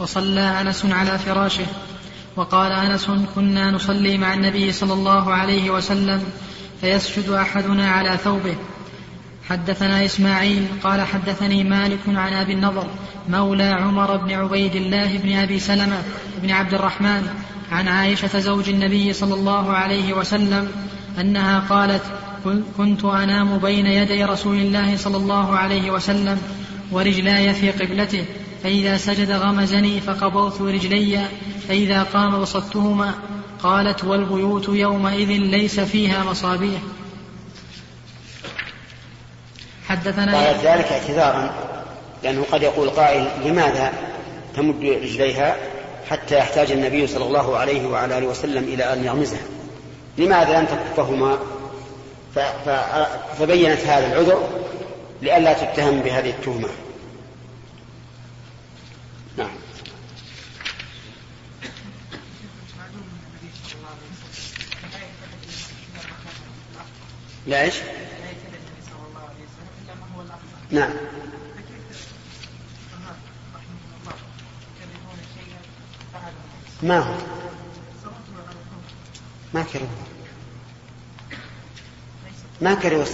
وصلى 0.00 0.60
أنس 0.60 0.86
على 0.86 1.18
فراشه 1.18 1.66
وقال 2.36 2.72
أنس 2.72 3.06
كنا 3.34 3.70
نصلي 3.70 4.18
مع 4.18 4.34
النبي 4.34 4.72
صلى 4.72 4.92
الله 4.92 5.34
عليه 5.34 5.70
وسلم 5.70 6.22
فيسجد 6.80 7.28
أحدنا 7.30 7.90
على 7.90 8.16
ثوبه. 8.16 8.56
حدثنا 9.48 10.04
إسماعيل 10.04 10.66
قال 10.84 11.00
حدثني 11.00 11.64
مالك 11.64 11.98
عن 12.08 12.32
أبي 12.32 12.52
النضر 12.52 12.86
مولى 13.28 13.64
عمر 13.64 14.16
بن 14.16 14.32
عبيد 14.32 14.76
الله 14.76 15.18
بن 15.18 15.36
أبي 15.36 15.58
سلمة 15.58 16.02
بن 16.42 16.50
عبد 16.50 16.74
الرحمن 16.74 17.26
عن 17.72 17.88
عائشة 17.88 18.38
زوج 18.38 18.68
النبي 18.68 19.12
صلى 19.12 19.34
الله 19.34 19.72
عليه 19.72 20.12
وسلم 20.12 20.68
أنها 21.20 21.60
قالت 21.60 22.02
كنت 22.76 23.04
أنام 23.04 23.58
بين 23.58 23.86
يدي 23.86 24.24
رسول 24.24 24.56
الله 24.56 24.96
صلى 24.96 25.16
الله 25.16 25.56
عليه 25.56 25.90
وسلم 25.90 26.38
ورجلاي 26.92 27.54
في 27.54 27.70
قبلته 27.70 28.24
فإذا 28.62 28.96
سجد 28.96 29.30
غمزني 29.30 30.00
فقبضت 30.00 30.60
رجلي 30.60 31.26
فإذا 31.68 32.02
قام 32.02 32.42
بسطتهما 32.42 33.14
قالت 33.62 34.04
والبيوت 34.04 34.68
يومئذ 34.68 35.28
ليس 35.28 35.80
فيها 35.80 36.24
مصابيح. 36.24 36.80
حدثنا 39.88 40.46
قالت 40.46 40.64
ذلك 40.64 40.92
اعتذارا 40.92 41.54
لأنه 42.22 42.44
قد 42.52 42.62
يقول 42.62 42.90
قائل 42.90 43.28
لماذا 43.44 43.92
تمد 44.56 44.84
رجليها 44.84 45.56
حتى 46.10 46.38
يحتاج 46.38 46.72
النبي 46.72 47.06
صلى 47.06 47.24
الله 47.24 47.56
عليه 47.56 47.86
وعلى 47.86 48.18
آله 48.18 48.26
وسلم 48.26 48.64
إلى 48.64 48.92
أن 48.92 49.04
يغمزها؟ 49.04 49.40
لماذا 50.18 50.60
لم 50.60 50.66
تكفهما 50.66 51.38
فبينت 53.38 53.80
هذا 53.80 54.06
العذر 54.06 54.48
لئلا 55.22 55.52
تتهم 55.52 56.00
بهذه 56.00 56.30
التهمة. 56.30 56.68
لا 67.50 67.62
إيش؟ 67.62 67.74
نعم. 70.70 70.90
ما 76.82 76.98
هو؟ 76.98 77.14
ما 79.54 79.62
كرهوا 79.72 79.88
ما 82.60 82.74
كرهوا 82.74 83.04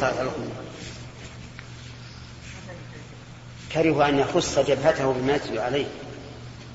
كرهوا 3.73 4.09
أن 4.09 4.19
يخص 4.19 4.59
جبهته 4.59 5.13
بما 5.13 5.37
يسجد 5.37 5.57
عليه. 5.57 5.87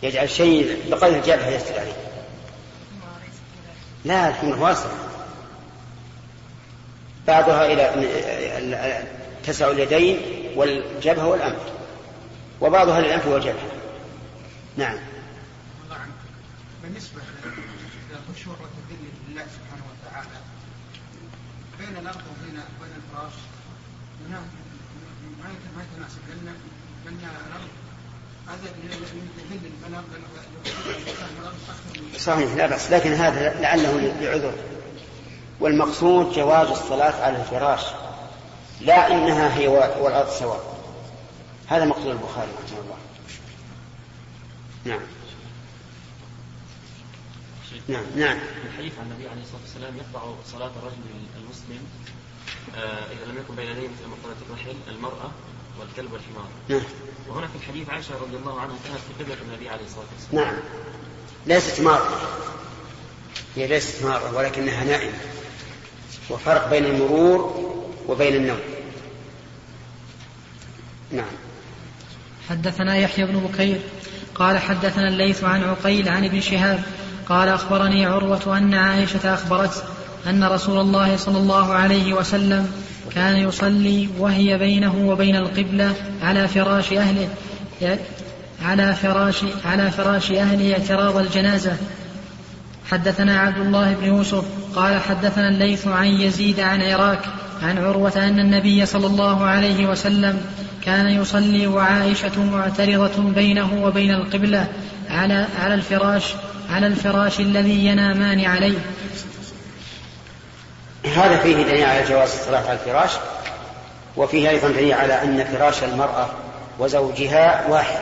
يجعل 0.04 0.30
شيء 0.30 0.90
بقدر 0.92 1.18
الجبهة 1.18 1.48
يسجد 1.48 1.78
عليه. 1.78 1.98
لا 4.06 4.30
يكون 4.30 4.54
واسع 4.54 5.11
بعضها 7.28 7.66
إلى 7.66 9.04
تسع 9.44 9.72
اليدين 9.72 10.22
والجبهة 10.56 11.28
والأنف 11.28 11.62
وبعضها 12.62 13.02
للأنف 13.02 13.28
والجبهة. 13.28 13.72
نعم. 14.78 14.98
بالنسبة 16.84 17.22
إلى 17.44 18.18
خشوع 18.34 18.54
وتذلل 18.54 19.12
لله 19.30 19.44
سبحانه 19.44 19.84
وتعالى 19.92 20.38
بين 21.80 21.98
الأرض 21.98 22.18
وبين 22.18 22.54
بين 22.54 22.94
الفراش 22.96 23.34
ما 25.76 25.84
يتناسب. 25.84 26.20
لأن 26.30 26.56
لأن 27.06 27.20
الأرض 27.50 27.68
صحيح 32.18 32.54
لا 32.54 32.68
بأس 32.68 32.92
لكن 32.92 33.14
هذا 33.14 33.62
لعله 33.62 34.14
لعذر 34.22 34.54
والمقصود 35.62 36.34
جواز 36.34 36.68
الصلاة 36.68 37.24
على 37.24 37.38
الفراش 37.38 37.82
لا 38.82 39.14
إنها 39.14 39.58
هي 39.58 39.68
والأرض 39.68 40.30
سواء 40.30 40.78
هذا 41.68 41.86
مقصود 41.86 42.08
البخاري 42.08 42.52
رحمه 42.66 42.80
الله 42.80 42.98
نعم 44.86 45.02
نعم 47.88 48.04
نعم 48.16 48.40
الحديث 48.66 48.94
عن 49.00 49.06
النبي 49.06 49.30
عليه 49.30 49.42
الصلاة 49.42 49.62
والسلام 49.62 49.98
يقطع 49.98 50.22
صلاة 50.52 50.72
الرجل 50.80 51.02
المسلم 51.38 51.86
آه 52.76 52.80
إذا 53.12 53.32
لم 53.32 53.38
يكن 53.38 53.56
بين 53.56 53.68
يديه 53.68 53.88
مثل 53.88 54.08
مقولة 54.08 54.36
الرحل 54.50 54.76
المرأة 54.88 55.32
والكلب 55.80 56.14
والحمار. 56.14 56.48
نعم. 56.70 56.82
وهنا 57.30 57.48
في 57.48 57.56
الحديث 57.56 57.90
عائشة 57.90 58.16
رضي 58.16 58.38
الله 58.38 58.60
عنها 58.60 58.76
كانت 58.86 59.00
في 59.00 59.24
قبلة 59.24 59.38
النبي 59.42 59.70
عليه 59.70 59.86
الصلاة 59.86 60.06
والسلام. 60.16 60.46
نعم. 60.46 60.60
ليست 61.46 61.82
مارة 61.82 62.22
هي 63.56 63.68
ليست 63.68 64.04
مارة 64.04 64.36
ولكنها 64.36 64.84
نائمة 64.84 65.18
وفرق 66.32 66.70
بين 66.70 66.86
المرور 66.86 67.62
وبين 68.08 68.36
النوم. 68.36 68.60
نعم. 71.12 71.26
حدثنا 72.50 72.98
يحيى 72.98 73.26
بن 73.26 73.40
بكير 73.40 73.80
قال 74.36 74.58
حدثنا 74.58 75.08
الليث 75.08 75.44
عن 75.44 75.64
عقيل 75.64 76.10
عن 76.10 76.26
ابن 76.26 76.42
شهاب 76.42 76.80
قال 77.30 77.50
أخبرني 77.50 78.06
عروة 78.06 78.58
أن 78.58 78.74
عائشة 78.74 79.34
أخبرت 79.34 79.84
أن 80.28 80.44
رسول 80.44 80.80
الله 80.80 81.18
صلى 81.18 81.38
الله 81.38 81.74
عليه 81.74 82.14
وسلم 82.14 82.72
كان 83.16 83.38
يصلي 83.38 84.10
وهي 84.20 84.58
بينه 84.58 85.10
وبين 85.10 85.36
القبلة 85.36 85.96
على 86.22 86.48
فراش 86.48 86.94
أهله 86.94 87.30
على 88.62 88.96
فراش 88.96 89.44
على 89.66 89.92
فراش 89.92 90.32
أهله 90.32 90.74
اعتراض 90.74 91.18
الجنازة. 91.18 91.78
حدثنا 92.90 93.40
عبد 93.40 93.58
الله 93.58 93.94
بن 93.94 94.06
يوسف 94.06 94.46
قال 94.76 95.02
حدثنا 95.02 95.50
الليث 95.50 95.88
عن 95.88 96.08
يزيد 96.08 96.60
عن 96.60 96.82
عراك 96.82 97.20
عن 97.64 97.78
عروة 97.78 98.14
أن 98.16 98.40
النبي 98.40 98.86
صلى 98.86 99.08
الله 99.08 99.44
عليه 99.44 99.86
وسلم 99.88 100.42
كان 100.86 101.10
يصلي 101.10 101.68
وعائشة 101.68 102.44
معترضة 102.44 103.24
بينه 103.24 103.84
وبين 103.84 104.12
القبلة 104.12 104.68
على 105.10 105.48
على 105.64 105.74
الفراش 105.74 106.34
على 106.72 106.88
الفراش 106.88 107.40
الذي 107.40 107.86
ينامان 107.86 108.46
عليه. 108.46 108.80
هذا 111.16 111.38
فيه 111.38 111.56
دليل 111.64 111.86
على 111.86 112.04
جواز 112.10 112.30
الصلاة 112.30 112.70
على 112.70 112.74
الفراش 112.74 113.12
وفيه 114.18 114.50
أيضا 114.50 114.68
دليل 114.68 114.94
على 114.94 115.24
أن 115.24 115.44
فراش 115.44 115.84
المرأة 115.84 116.30
وزوجها 116.80 117.68
واحد 117.70 118.00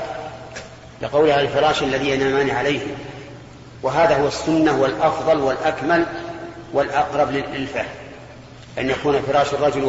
لقولها 1.01 1.41
الفراش 1.41 1.83
الذي 1.83 2.09
ينامان 2.09 2.49
عليه 2.49 2.79
وهذا 3.83 4.21
هو 4.21 4.27
السنة 4.27 4.81
والأفضل 4.81 5.37
والأكمل 5.37 6.05
والأقرب 6.73 7.31
للفهم. 7.31 7.85
أن 8.79 8.89
يكون 8.89 9.21
فراش 9.21 9.53
الرجل 9.53 9.83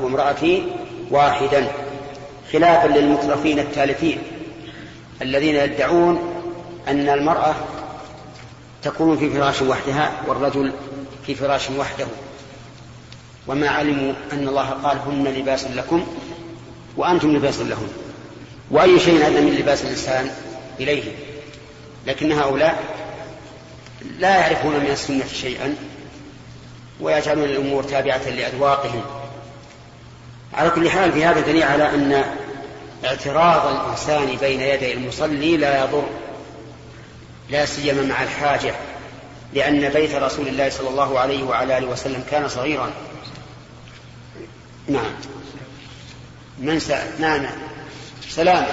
وامرأته 0.00 0.62
واحدا 1.10 1.66
خلافا 2.52 2.88
للمترفين 2.88 3.58
التالفين 3.58 4.18
الذين 5.22 5.54
يدعون 5.54 6.34
أن 6.88 7.08
المرأة 7.08 7.54
تكون 8.82 9.18
في 9.18 9.30
فراش 9.30 9.62
وحدها 9.62 10.12
والرجل 10.26 10.72
في 11.26 11.34
فراش 11.34 11.70
وحده. 11.70 12.06
وما 13.46 13.68
علموا 13.68 14.12
أن 14.32 14.48
الله 14.48 14.70
قال 14.70 14.98
هن 15.06 15.24
لباس 15.24 15.66
لكم 15.66 16.06
وأنتم 16.96 17.36
لباس 17.36 17.58
لهن. 17.60 17.88
وأي 18.70 19.00
شيء 19.00 19.26
أدنى 19.26 19.40
من 19.40 19.56
لباس 19.56 19.82
الإنسان 19.84 20.30
إليه. 20.80 21.02
لكن 22.06 22.32
هؤلاء 22.32 22.82
لا 24.18 24.36
يعرفون 24.36 24.74
من 24.74 24.90
السنة 24.90 25.26
شيئا 25.26 25.76
ويجعلون 27.00 27.44
الأمور 27.44 27.82
تابعة 27.82 28.28
لأذواقهم. 28.28 29.04
على 30.54 30.70
كل 30.70 30.90
حال 30.90 31.12
في 31.12 31.24
هذا 31.24 31.40
دليل 31.40 31.62
على 31.62 31.94
أن 31.94 32.24
اعتراض 33.04 33.66
الإنسان 33.66 34.36
بين 34.40 34.60
يدي 34.60 34.92
المصلي 34.92 35.56
لا 35.56 35.84
يضر 35.84 36.04
لا 37.50 37.66
سيما 37.66 38.02
مع 38.02 38.22
الحاجة 38.22 38.74
لأن 39.54 39.88
بيت 39.88 40.14
رسول 40.14 40.48
الله 40.48 40.68
صلى 40.68 40.88
الله 40.88 41.18
عليه 41.18 41.42
وعلى 41.42 41.78
آله 41.78 41.86
وسلم 41.86 42.24
كان 42.30 42.48
صغيرا. 42.48 42.90
نعم. 44.88 45.12
من 46.58 46.80
سأل 46.80 47.20
نعم. 47.20 47.46
سلام 48.28 48.66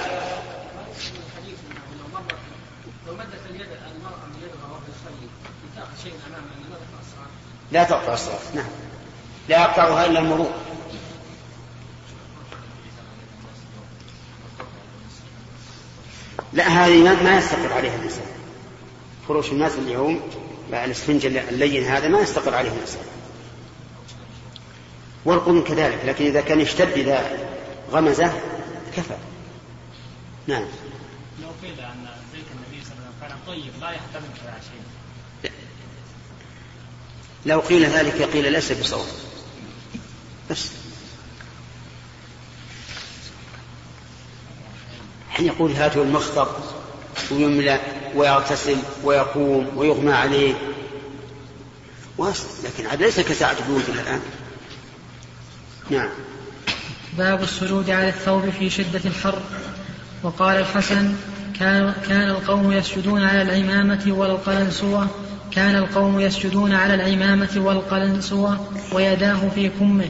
لا 7.72 7.84
تقطع 7.84 8.14
الصلاة. 8.14 8.54
نعم. 8.54 8.70
لا 9.48 9.60
يقطعها 9.60 10.06
إلا 10.06 10.18
المرور. 10.18 10.52
لا 16.52 16.68
هذه 16.68 17.22
ما 17.22 17.38
يستقر 17.38 17.72
عليها 17.72 17.96
الإنسان. 17.96 18.26
فروش 19.28 19.52
الناس 19.52 19.72
اليوم 19.78 20.20
الاسفنج 20.84 21.26
اللين 21.26 21.84
هذا 21.84 22.08
ما 22.08 22.20
يستقر 22.20 22.54
عليه 22.54 22.70
الإنسان. 22.70 23.02
والقرن 25.24 25.62
كذلك 25.62 26.04
لكن 26.04 26.24
إذا 26.24 26.40
كان 26.40 26.60
يشتد 26.60 26.92
إذا 26.92 27.48
غمزة 27.90 28.32
كفى. 28.96 29.16
نعم. 30.46 30.64
لو 31.42 31.48
قيل 31.62 31.80
أن 31.80 32.06
بيت 32.32 32.44
النبي 32.54 32.82
طيب 33.46 33.72
لا 33.80 33.90
يحتمل 33.90 34.28
شيء. 34.70 34.71
لو 37.46 37.60
قيل 37.60 37.86
ذلك 37.86 38.22
قيل 38.22 38.52
ليس 38.52 38.72
بصواب. 38.72 39.06
بس. 40.50 40.70
حين 45.30 45.46
يقول 45.46 45.72
هاتوا 45.72 46.04
المخطب 46.04 46.48
ويملأ 47.30 47.80
ويغتسل 48.14 48.76
ويقوم 49.04 49.70
ويغمى 49.76 50.12
عليه. 50.12 50.54
واصل 52.18 52.46
لكن 52.64 52.86
عاد 52.86 53.02
ليس 53.02 53.20
كساعة 53.20 53.66
بيوتنا 53.68 54.02
الآن. 54.02 54.20
نعم. 55.90 56.10
باب 57.18 57.42
السجود 57.42 57.90
على 57.90 58.08
الثوب 58.08 58.50
في 58.50 58.70
شدة 58.70 59.00
الحر. 59.04 59.42
وقال 60.22 60.56
الحسن 60.56 61.16
كان, 61.58 61.94
كان 62.08 62.30
القوم 62.30 62.72
يسجدون 62.72 63.22
على 63.22 63.42
العمامة 63.42 64.04
والقلنسوة 64.06 65.08
كان 65.54 65.76
القوم 65.76 66.20
يسجدون 66.20 66.72
على 66.72 66.94
العمامة 66.94 67.50
والقلنسوة 67.56 68.66
ويداه 68.92 69.48
في 69.54 69.68
كمه. 69.68 70.08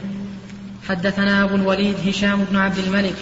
حدثنا 0.89 1.43
أبو 1.43 1.55
الوليد 1.55 1.95
هشام 2.07 2.43
بن 2.43 2.57
عبد 2.57 2.77
الملك 2.77 3.15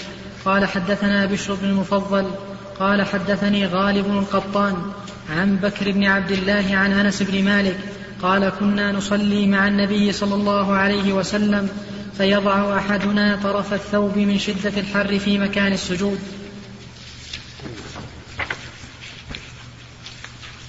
قال 0.46 0.66
حدثنا 0.66 1.26
بشر 1.26 1.54
بن 1.54 1.70
المفضل 1.70 2.32
قال 2.80 3.02
حدثني 3.02 3.66
غالب 3.66 4.06
القطان 4.06 4.92
عن 5.30 5.56
بكر 5.56 5.92
بن 5.92 6.04
عبد 6.04 6.32
الله 6.32 6.66
عن 6.72 6.92
أنس 6.92 7.24
بن 7.24 7.44
مالك 7.44 7.78
قال 8.22 8.50
كنا 8.60 8.92
نصلي 8.92 9.48
مع 9.48 9.68
النبي 9.68 10.12
صلى 10.12 10.36
الله 10.36 10.74
عليه 10.74 11.14
وسلم 11.14 11.70
فيضع 12.18 12.78
أحدنا 12.78 13.40
طرف 13.44 13.74
الثوب 13.74 14.18
من 14.18 14.40
شدة 14.40 14.74
الحر 14.78 15.20
في 15.20 15.38
مكان 15.38 15.74
السجود. 15.74 16.20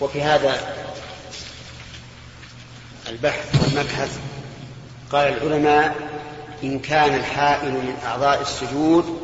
وفي 0.01 0.23
هذا 0.23 0.82
البحث 3.13 3.63
والمبحث 3.63 4.19
قال 5.13 5.29
العلماء 5.29 5.95
إن 6.63 6.79
كان 6.79 7.15
الحائل 7.15 7.71
من 7.71 7.97
أعضاء 8.07 8.41
السجود 8.41 9.21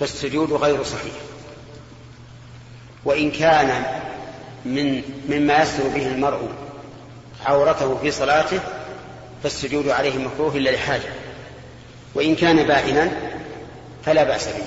فالسجود 0.00 0.52
غير 0.52 0.82
صحيح. 0.82 1.12
وإن 3.04 3.30
كان 3.30 3.84
من 4.64 5.02
مما 5.28 5.62
يستر 5.62 5.88
به 5.88 6.06
المرء 6.06 6.48
عورته 7.46 7.98
في 7.98 8.10
صلاته 8.10 8.60
فالسجود 9.42 9.88
عليه 9.88 10.18
مكروه 10.18 10.56
إلا 10.56 10.70
لحاجة. 10.70 11.12
وإن 12.14 12.34
كان 12.34 12.62
بائنا 12.62 13.10
فلا 14.04 14.24
بأس 14.24 14.48
به 14.48 14.64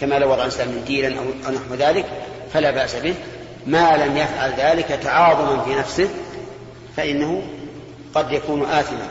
كما 0.00 0.18
لو 0.18 0.30
وضع 0.30 0.40
الإنسان 0.40 0.68
منديلا 0.68 1.18
أو 1.18 1.52
نحو 1.52 1.74
ذلك 1.74 2.06
فلا 2.52 2.70
بأس 2.70 2.96
به. 2.96 3.14
ما 3.66 3.96
لم 3.96 4.16
يفعل 4.16 4.52
ذلك 4.56 4.98
تعاظما 5.02 5.62
في 5.64 5.74
نفسه 5.74 6.08
فإنه 6.96 7.42
قد 8.14 8.32
يكون 8.32 8.64
آثما. 8.64 9.10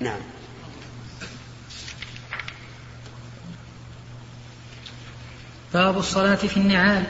نعم. 0.00 0.20
باب 5.74 5.98
الصلاة 5.98 6.34
في 6.34 6.56
النعال. 6.56 7.04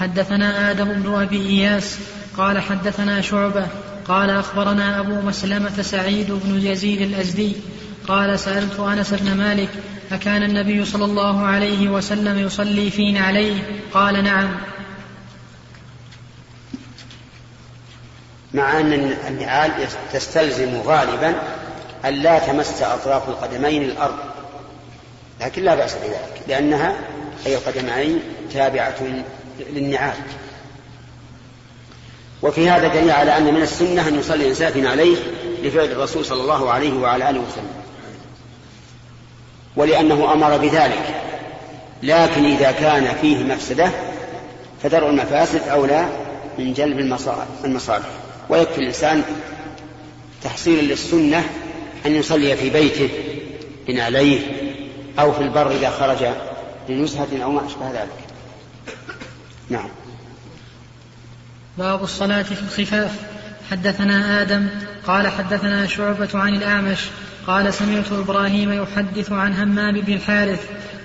حدثنا 0.00 0.70
آدم 0.70 1.02
بن 1.02 1.14
أبي 1.14 1.46
إياس 1.46 1.98
قال 2.36 2.58
حدثنا 2.58 3.20
شعبة 3.20 3.66
قال 4.08 4.30
أخبرنا 4.30 5.00
أبو 5.00 5.20
مسلمة 5.20 5.82
سعيد 5.82 6.26
بن 6.30 6.60
يزيد 6.66 7.00
الأزدي 7.00 7.52
قال 8.08 8.38
سألت 8.38 8.80
أنس 8.80 9.14
بن 9.14 9.36
مالك 9.36 9.68
أكان 10.12 10.42
النبي 10.42 10.84
صلى 10.84 11.04
الله 11.04 11.42
عليه 11.42 11.88
وسلم 11.88 12.38
يصلي 12.38 12.90
في 12.90 13.12
نعليه؟ 13.12 13.62
قال 13.94 14.24
نعم. 14.24 14.48
مع 18.54 18.80
أن 18.80 19.16
النعال 19.28 19.72
تستلزم 20.12 20.80
غالبا 20.80 21.34
أن 22.04 22.14
لا 22.14 22.38
تمس 22.38 22.82
أطراف 22.82 23.28
القدمين 23.28 23.82
الأرض. 23.82 24.16
لكن 25.40 25.62
لا 25.62 25.74
بأس 25.74 25.94
بذلك 25.94 26.42
لأنها 26.48 26.94
أي 27.46 27.54
القدمين 27.54 28.20
تابعة 28.52 28.96
للنعال. 29.72 30.16
وفي 32.42 32.70
هذا 32.70 32.88
دليل 32.88 33.10
على 33.10 33.36
أن 33.36 33.54
من 33.54 33.62
السنة 33.62 34.08
أن 34.08 34.18
يصلي 34.18 34.42
الإنسان 34.42 34.86
عليه 34.86 35.16
لفعل 35.62 35.84
الرسول 35.84 36.24
صلى 36.24 36.40
الله 36.40 36.70
عليه 36.70 36.92
وعلى 36.92 37.30
آله 37.30 37.40
وسلم. 37.40 37.70
ولأنه 39.76 40.32
أمر 40.32 40.56
بذلك. 40.56 41.14
لكن 42.02 42.44
إذا 42.44 42.70
كان 42.72 43.14
فيه 43.20 43.44
مفسدة 43.44 43.90
فدرء 44.82 45.08
المفاسد 45.08 45.68
أولى 45.68 46.08
من 46.58 46.72
جلب 46.72 46.98
المصالح. 47.64 48.08
ويكفي 48.48 48.78
الإنسان 48.78 49.22
تحصيلا 50.42 50.80
للسنة 50.82 51.44
أن 52.06 52.14
يصلي 52.14 52.56
في 52.56 52.70
بيته 52.70 53.10
إن 53.88 53.98
عليه 53.98 54.40
أو 55.18 55.32
في 55.32 55.40
البر 55.40 55.70
إذا 55.70 55.90
خرج 55.90 56.26
لنزهة 56.88 57.42
أو 57.42 57.52
ما 57.52 57.66
أشبه 57.66 57.90
ذلك. 57.90 58.18
نعم. 59.70 59.88
باب 61.78 62.02
الصلاة 62.02 62.42
في 62.42 62.52
الخفاف. 62.52 63.12
حدثنا 63.70 64.42
آدم 64.42 64.66
قال 65.06 65.28
حدثنا 65.28 65.86
شعبة 65.86 66.28
عن 66.34 66.54
الأعمش 66.54 66.98
قال 67.46 67.74
سمعت 67.74 68.12
إبراهيم 68.12 68.72
يحدث 68.72 69.32
عن 69.32 69.54
همام 69.54 70.00
بن 70.00 70.12
الحارث 70.12 70.60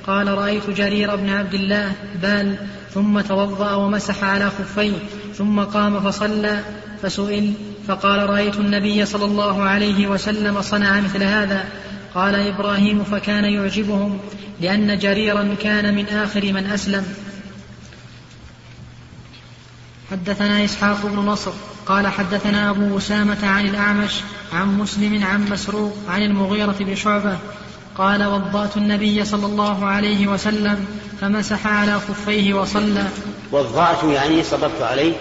قال 0.07 0.27
رأيت 0.27 0.69
جرير 0.69 1.15
بن 1.15 1.29
عبد 1.29 1.53
الله 1.53 1.91
بال 2.21 2.55
ثم 2.93 3.21
توضأ 3.21 3.75
ومسح 3.75 4.23
على 4.23 4.49
خفيه 4.49 4.97
ثم 5.37 5.63
قام 5.63 5.99
فصلى 5.99 6.59
فسئل 7.03 7.53
فقال 7.87 8.29
رأيت 8.29 8.55
النبي 8.55 9.05
صلى 9.05 9.25
الله 9.25 9.63
عليه 9.63 10.07
وسلم 10.07 10.61
صنع 10.61 10.99
مثل 10.99 11.23
هذا. 11.23 11.65
قال 12.15 12.35
إبراهيم 12.35 13.03
فكان 13.03 13.43
يعجبهم 13.43 14.19
لأن 14.61 14.99
جريرا 14.99 15.55
كان 15.61 15.95
من 15.95 16.07
آخر 16.07 16.53
من 16.53 16.65
أسلم. 16.65 17.05
حدثنا 20.11 20.65
إسحاق 20.65 21.05
بن 21.05 21.15
نصر 21.15 21.51
قال 21.85 22.07
حدثنا 22.07 22.69
أبو 22.69 22.97
أسامة 22.97 23.47
عن 23.47 23.65
الأعمش 23.65 24.13
عن 24.53 24.77
مسلم 24.77 25.23
عن 25.23 25.49
مسروق 25.49 25.97
عن 26.09 26.21
المغيرة 26.21 26.75
بن 26.79 26.95
شعبة. 26.95 27.37
قال 27.97 28.23
وضأت 28.25 28.77
النبي 28.77 29.25
صلى 29.25 29.45
الله 29.45 29.85
عليه 29.85 30.27
وسلم 30.27 30.85
فمسح 31.21 31.67
على 31.67 31.99
خفيه 31.99 32.53
وصلى. 32.53 33.05
وضعت 33.51 34.03
يعني 34.03 34.43
صببت 34.43 34.81
عليه 34.81 35.13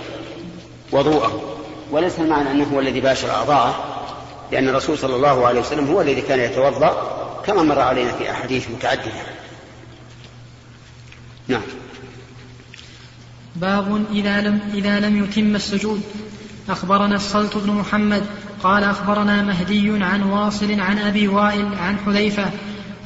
وضوءه. 0.93 1.52
وليس 1.93 2.19
المعنى 2.19 2.51
أنه 2.51 2.65
هو 2.65 2.81
الذي 2.81 3.01
باشر 3.01 3.31
أعضاءه 3.31 3.75
لأن 4.53 4.69
الرسول 4.69 4.99
صلى 4.99 5.17
الله 5.17 5.47
عليه 5.47 5.61
وسلم 5.61 5.87
هو 5.87 6.01
الذي 6.01 6.21
كان 6.21 6.41
يتوضأ 6.41 7.23
كما 7.47 7.63
مر 7.63 7.81
علينا 7.81 8.13
في 8.13 8.31
أحاديث 8.31 8.71
متعددة. 8.71 9.13
نعم. 11.49 11.63
باب 13.57 14.05
إذا 14.13 14.41
لم, 14.41 14.61
إذا 14.75 15.01
لم 15.01 15.25
يتم 15.25 15.57
السجود. 15.57 16.03
أخبرنا 16.69 17.17
الصلت 17.17 17.57
بن 17.57 17.73
محمد 17.73 18.23
قال 18.63 18.85
أخبرنا 18.85 19.43
مهدي 19.43 20.05
عن 20.05 20.23
واصل 20.23 20.81
عن 20.81 20.99
أبي 20.99 21.29
وائل 21.29 21.75
عن 21.75 21.97
حذيفة 22.07 22.51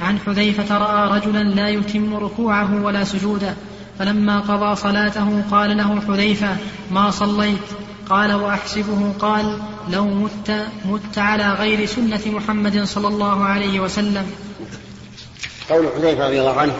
عن 0.01 0.19
حذيفة 0.19 0.79
رأى 0.79 1.19
رجلا 1.19 1.43
لا 1.43 1.69
يتم 1.69 2.15
ركوعه 2.15 2.83
ولا 2.83 3.05
سجوده 3.05 3.55
فلما 3.99 4.41
قضى 4.41 4.77
صلاته 4.77 5.43
قال 5.51 5.77
له 5.77 6.01
حذيفة 6.01 6.57
ما 6.91 7.11
صليت؟ 7.11 7.86
قال 8.09 8.35
وأحسبه 8.35 9.13
قال 9.19 9.59
لو 9.89 10.05
مت 10.05 10.67
مت 10.85 11.19
على 11.19 11.53
غير 11.53 11.87
سنة 11.87 12.21
محمد 12.27 12.85
صلى 12.85 13.09
الله 13.09 13.45
عليه 13.45 13.81
وسلم. 13.81 14.31
قول 15.71 15.89
حذيفة 15.97 16.27
رضي 16.27 16.41
الله 16.41 16.61
عنه 16.61 16.75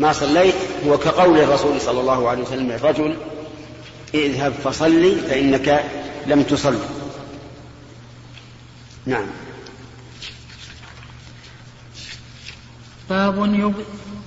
ما 0.00 0.12
صليت؟ 0.12 0.54
هو 0.86 0.98
كقول 0.98 1.38
الرسول 1.38 1.80
صلى 1.80 2.00
الله 2.00 2.28
عليه 2.28 2.42
وسلم 2.42 2.72
للرجل 2.72 3.16
اذهب 4.14 4.52
فصلي 4.52 5.14
فإنك 5.14 5.84
لم 6.26 6.42
تصل. 6.42 6.78
نعم. 9.06 9.26
باب 13.10 13.54
يب... 13.54 13.74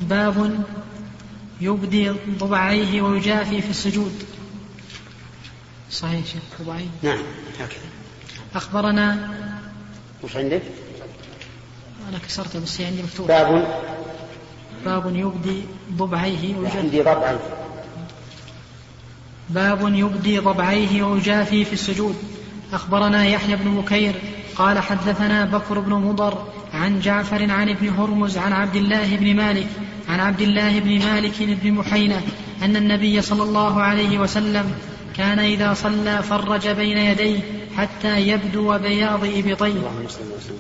باب 0.02 0.66
يبدي 1.62 2.10
ضبعيه 2.40 3.02
ويجافي 3.02 3.62
في 3.62 3.70
السجود. 3.70 4.24
صحيح 5.96 6.26
شيخ 6.26 6.42
ضبعيه 6.62 6.88
نعم 7.04 7.20
هكذا 7.60 7.90
أخبرنا 8.56 9.30
وش 10.24 10.36
عندك؟ 10.36 10.62
أنا 12.10 12.18
كسرته 12.18 12.60
بس 12.60 12.82
عندي 12.82 13.04
مكتوب 13.04 13.28
باب. 13.28 13.68
باب 14.86 15.16
يبدي 15.16 15.62
ضبعيه 15.94 16.56
ويجافي 16.56 16.78
عندي 16.78 17.02
ضبعيه 17.02 17.40
باب 19.50 19.96
يبدي 19.96 20.40
ضبعيه 20.40 21.04
ويجافي 21.04 21.66
في 21.66 21.74
السجود. 21.74 22.16
أخبرنا 22.74 23.26
يحيى 23.26 23.56
بن 23.56 23.82
بكير 23.82 24.16
قال 24.56 24.80
حدثنا 24.80 25.46
بكر 25.46 25.80
بن 25.80 25.94
مضر 25.94 26.48
عن 26.74 27.00
جعفر 27.00 27.52
عن 27.52 27.70
ابن 27.70 27.90
هرمز 27.90 28.38
عن 28.38 28.54
عبد 28.54 28.76
الله 28.76 29.16
بن 29.16 29.36
مالك 29.36 29.68
عن 30.10 30.20
عن 30.20 30.28
عبد 30.28 30.42
الله 30.42 30.80
بن 30.80 31.00
مالك 31.00 31.34
بن 31.40 31.72
محينة 31.72 32.22
أن 32.62 32.76
النبي 32.76 33.22
صلى 33.22 33.44
الله 33.44 33.82
عليه 33.82 34.20
وسلم 34.20 34.76
كان 35.18 35.40
إذا 35.40 35.74
صلى 35.74 36.24
فرج 36.24 36.68
بين 36.68 36.98
يديه 36.98 37.40
حتى 37.78 38.20
يبدو 38.20 38.78
بياض 38.78 39.24
إبطيه 39.24 39.92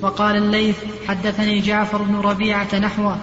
وقال 0.01 0.35
الليث 0.35 0.75
حدثني 1.07 1.59
جعفر 1.59 2.01
بن 2.01 2.15
ربيعة 2.15 2.75
نحوه. 2.75 3.19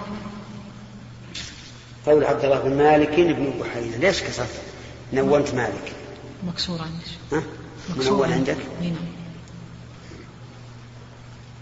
قول 2.05 2.23
عبد 2.23 2.45
الله 2.45 2.59
بن 2.59 2.77
مالك 2.77 3.19
بن 3.19 3.53
بحيرة 3.59 3.97
ليش 3.97 4.21
كسرت؟ 4.21 4.61
نونت 5.13 5.53
مالك. 5.53 5.93
مكسور 6.47 6.79
عندك. 6.81 7.07
ها؟ 7.31 7.43
مكسور. 7.95 8.33
عندك؟ 8.33 8.57
نعم. 8.81 8.95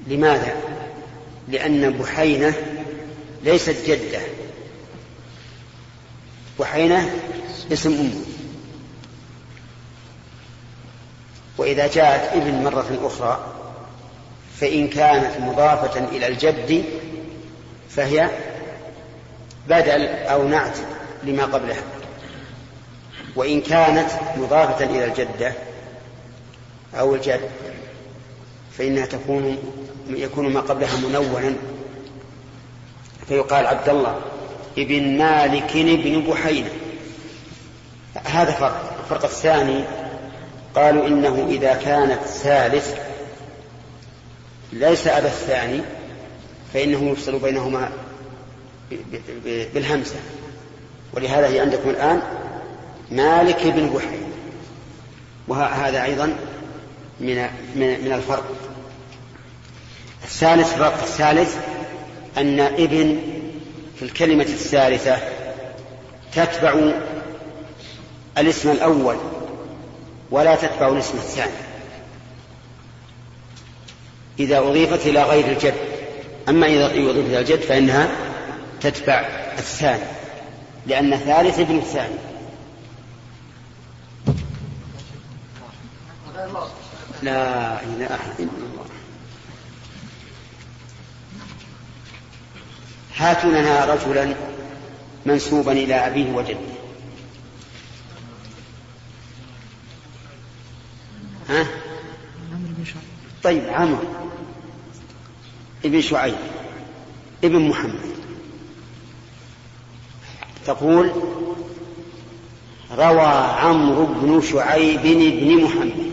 لماذا؟ 0.07 0.55
لأن 1.47 1.89
بحينة 1.89 2.53
ليست 3.43 3.89
جدة. 3.89 4.21
بحينة 6.59 7.09
اسم 7.71 7.93
أمه. 7.93 8.30
وإذا 11.61 11.87
جاءت 11.87 12.35
ابن 12.35 12.63
مرة 12.63 12.99
أخرى 13.03 13.39
فإن 14.59 14.87
كانت 14.87 15.39
مضافة 15.39 15.99
إلى 15.99 16.27
الجد 16.27 16.83
فهي 17.89 18.29
بدل 19.67 20.07
أو 20.07 20.47
نعت 20.47 20.77
لما 21.23 21.43
قبلها. 21.43 21.83
وإن 23.35 23.61
كانت 23.61 24.09
مضافة 24.37 24.85
إلى 24.85 25.05
الجدة 25.05 25.53
أو 26.99 27.15
الجد 27.15 27.49
فإنها 28.77 29.05
تكون 29.05 29.57
يكون 30.09 30.53
ما 30.53 30.59
قبلها 30.59 30.97
منونا. 30.97 31.53
فيقال 33.27 33.67
عبد 33.67 33.89
الله 33.89 34.21
ابن 34.77 35.17
مالك 35.17 35.71
بن 35.73 36.21
بحينة. 36.21 36.69
هذا 38.15 38.51
فرق. 38.51 38.91
الفرق 39.03 39.23
الثاني 39.23 39.83
قالوا 40.75 41.07
إنه 41.07 41.47
إذا 41.49 41.73
كانت 41.73 42.21
ثالث 42.23 42.95
ليس 44.73 45.07
أبا 45.07 45.27
الثاني 45.27 45.81
فإنه 46.73 47.09
يفصل 47.09 47.39
بينهما 47.39 47.91
بالهمزة 49.73 50.15
ولهذا 51.13 51.47
هي 51.47 51.59
عندكم 51.59 51.89
الآن 51.89 52.21
مالك 53.11 53.67
بن 53.67 53.89
بحيرة 53.89 54.31
وهذا 55.47 56.03
أيضا 56.03 56.35
من 57.19 57.35
من 57.75 58.11
الفرق. 58.13 58.45
الثالث 60.23 60.73
الفرق 60.73 61.01
الثالث 61.01 61.57
أن 62.37 62.59
ابن 62.59 63.19
في 63.99 64.05
الكلمة 64.05 64.43
الثالثة 64.43 65.17
تتبع 66.33 66.93
الاسم 68.37 68.71
الأول. 68.71 69.17
ولا 70.31 70.55
تتبع 70.55 70.87
الاسم 70.89 71.17
الثاني. 71.17 71.51
إذا 74.39 74.59
أضيفت 74.59 75.07
إلى 75.07 75.23
غير 75.23 75.45
الجد 75.45 75.73
أما 76.49 76.67
إذا 76.67 76.85
أضيفت 76.85 77.17
إلى 77.17 77.39
الجد 77.39 77.59
فإنها 77.59 78.09
تتبع 78.81 79.19
الثاني 79.57 80.03
لأن 80.87 81.17
ثالث 81.17 81.59
ابن 81.59 81.77
الثاني. 81.77 82.15
لا 87.23 87.83
إله 87.83 88.19
إلا 88.39 88.49
الله. 88.63 88.85
هاتوا 93.15 93.49
لنا 93.49 93.85
رجلا 93.85 94.35
منسوبا 95.25 95.71
إلى 95.71 95.95
أبيه 95.95 96.33
وجده. 96.33 96.80
ها؟ 101.51 101.67
طيب 103.43 103.63
عمرو 103.69 104.03
ابن 105.85 106.01
شعيب. 106.01 106.35
ابن 107.43 107.69
محمد. 107.69 108.11
تقول 110.65 111.11
روى 112.91 113.27
عمرو 113.61 114.05
بن 114.05 114.41
شعيب 114.41 115.01
بن 115.01 115.63
محمد. 115.63 116.11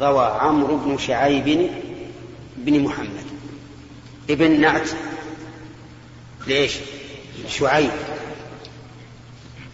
روى 0.00 0.24
عمرو 0.24 0.76
بن 0.76 0.98
شعيب 0.98 1.70
بن 2.56 2.80
محمد. 2.80 3.26
ابن 4.30 4.60
نعت. 4.60 4.90
ليش؟ 6.46 6.72
شعيب. 7.48 7.90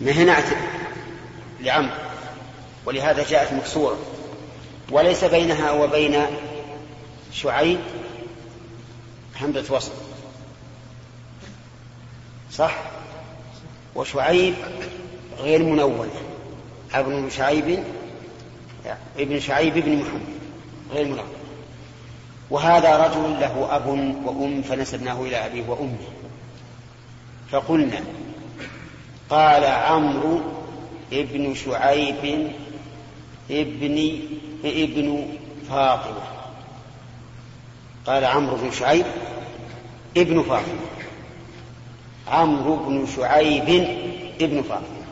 ما 0.01 0.13
هي 0.13 0.25
نعت؟ 0.25 0.47
لعمرو. 1.61 2.04
ولهذا 2.87 3.25
جاءت 3.31 3.53
مكسورة. 3.53 3.99
وليس 4.91 5.25
بينها 5.25 5.71
وبين 5.71 6.21
شعيب 7.33 7.79
همزة 9.41 9.75
وصل. 9.75 9.93
صح؟ 12.53 12.75
وشعيب 13.95 14.55
غير 15.39 15.63
منونة 15.63 16.11
ابن 16.95 17.31
شعيب 17.31 17.85
ابن 19.19 19.41
شعيب 19.41 19.75
بن 19.75 19.97
محمد 19.97 20.21
غير 20.93 21.05
منون 21.05 21.29
وهذا 22.51 22.97
رجل 23.07 23.41
له 23.41 23.77
أب 23.77 23.87
وأم 24.25 24.63
فنسبناه 24.63 25.23
إلى 25.23 25.47
أبيه 25.47 25.65
وأمه. 25.69 25.99
فقلنا 27.51 28.01
قال 29.31 29.65
عمرو 29.65 30.41
ابن 31.13 31.55
شعيب 31.55 32.53
ابن 33.51 34.19
ابن 34.65 35.29
فاطمة. 35.69 36.23
قال 38.07 38.25
عمرو 38.25 38.57
بن 38.57 38.71
شعيب 38.71 39.07
ابن 40.17 40.43
فاطمة. 40.43 40.81
عمرو 42.29 42.77
بن 42.77 43.07
شعيب 43.17 43.69
ابن 44.41 44.63
فاطمة. 44.63 45.05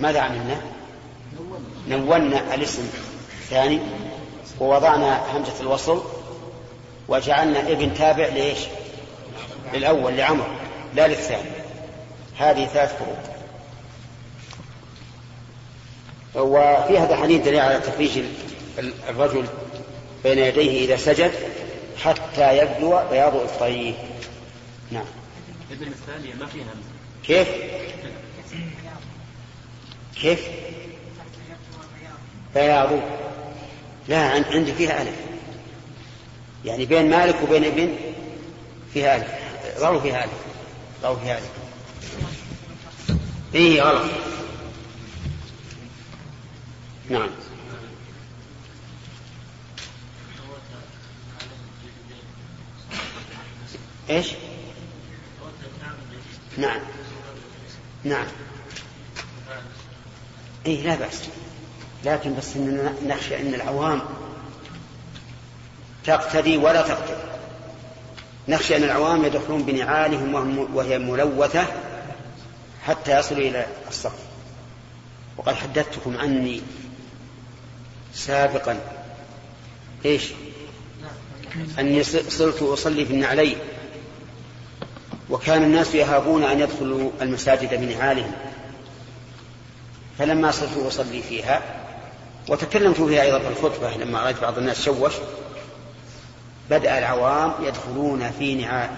ماذا 0.00 0.20
عملنا؟ 0.20 0.60
نونا 1.88 2.54
الاسم 2.54 2.82
الثاني 3.42 3.80
ووضعنا 4.60 5.36
همزة 5.36 5.60
الوصل 5.60 6.02
وجعلنا 7.08 7.60
ابن 7.60 7.94
تابع 7.94 8.26
ليش؟ 8.26 8.58
للأول 9.74 10.16
لعمر 10.16 10.46
لا 10.94 11.08
للثاني. 11.08 11.50
هذه 12.38 12.66
ثلاث 12.66 12.96
فروق 12.96 13.37
وفي 16.38 16.98
هذا 16.98 17.14
الحديث 17.14 17.44
دليل 17.44 17.60
على 17.60 17.80
تفريج 17.80 18.22
الرجل 19.08 19.44
بين 20.24 20.38
يديه 20.38 20.84
إذا 20.84 20.96
سجد 20.96 21.32
حتى 22.02 22.58
يبدو 22.58 22.98
بياض 23.10 23.36
إبطيه 23.36 23.94
نعم. 24.90 25.04
ابن 25.72 25.86
الثانية 25.86 26.34
ما 26.34 26.46
فيها 26.46 26.64
كيف؟ 27.24 27.48
كيف؟ 30.20 30.48
بياض. 32.54 32.88
لا 34.08 34.18
عندي 34.18 34.74
فيها 34.74 35.02
ألف. 35.02 35.16
يعني 36.64 36.86
بين 36.86 37.10
مالك 37.10 37.36
وبين 37.42 37.64
ابن 37.64 37.94
فيها 38.94 39.16
ألف. 39.16 39.28
ضعوا 39.80 40.00
فيها 40.00 40.24
ألف. 40.24 40.32
ضعوا 41.02 41.16
فيها 41.16 41.38
ألف. 41.38 41.50
إيه 43.54 43.82
غلط. 43.82 44.10
نعم. 47.10 47.30
إيش؟ 54.10 54.32
نعم. 56.58 56.80
نعم. 58.04 58.26
اي 60.66 60.82
لا 60.82 60.94
بأس. 60.94 61.22
لكن 62.04 62.34
بس 62.36 62.56
إننا 62.56 62.94
نخشى 63.06 63.40
أن 63.40 63.54
العوام 63.54 64.02
تقتدي 66.04 66.56
ولا 66.56 66.82
تقتدي. 66.82 67.28
نخشى 68.48 68.76
أن 68.76 68.84
العوام 68.84 69.24
يدخلون 69.24 69.62
بنعالهم 69.62 70.58
وهي 70.74 70.98
ملوثة 70.98 71.66
حتى 72.84 73.18
يصلوا 73.18 73.40
إلى 73.40 73.66
السقف 73.88 74.28
وقد 75.36 75.54
حدثتكم 75.54 76.16
عني 76.16 76.62
سابقا. 78.18 78.80
إيش؟ 80.04 80.24
أني 81.78 82.02
صرت 82.02 82.62
أصلي 82.62 83.04
في 83.04 83.12
النعلين 83.12 83.56
وكان 85.30 85.62
الناس 85.62 85.94
يهابون 85.94 86.44
أن 86.44 86.60
يدخلوا 86.60 87.10
المساجد 87.22 87.80
بنعالهم 87.80 88.32
فلما 90.18 90.50
صرت 90.50 90.86
أصلي 90.86 91.22
فيها 91.22 91.62
وتكلمت 92.48 93.00
فيها 93.00 93.22
أيضا 93.22 93.38
في 93.38 93.48
الخطبة 93.48 93.96
لما 93.96 94.20
رأيت 94.20 94.40
بعض 94.40 94.58
الناس 94.58 94.84
شوش 94.84 95.12
بدأ 96.70 96.98
العوام 96.98 97.52
يدخلون 97.64 98.30
في 98.38 98.54
نعال 98.54 98.90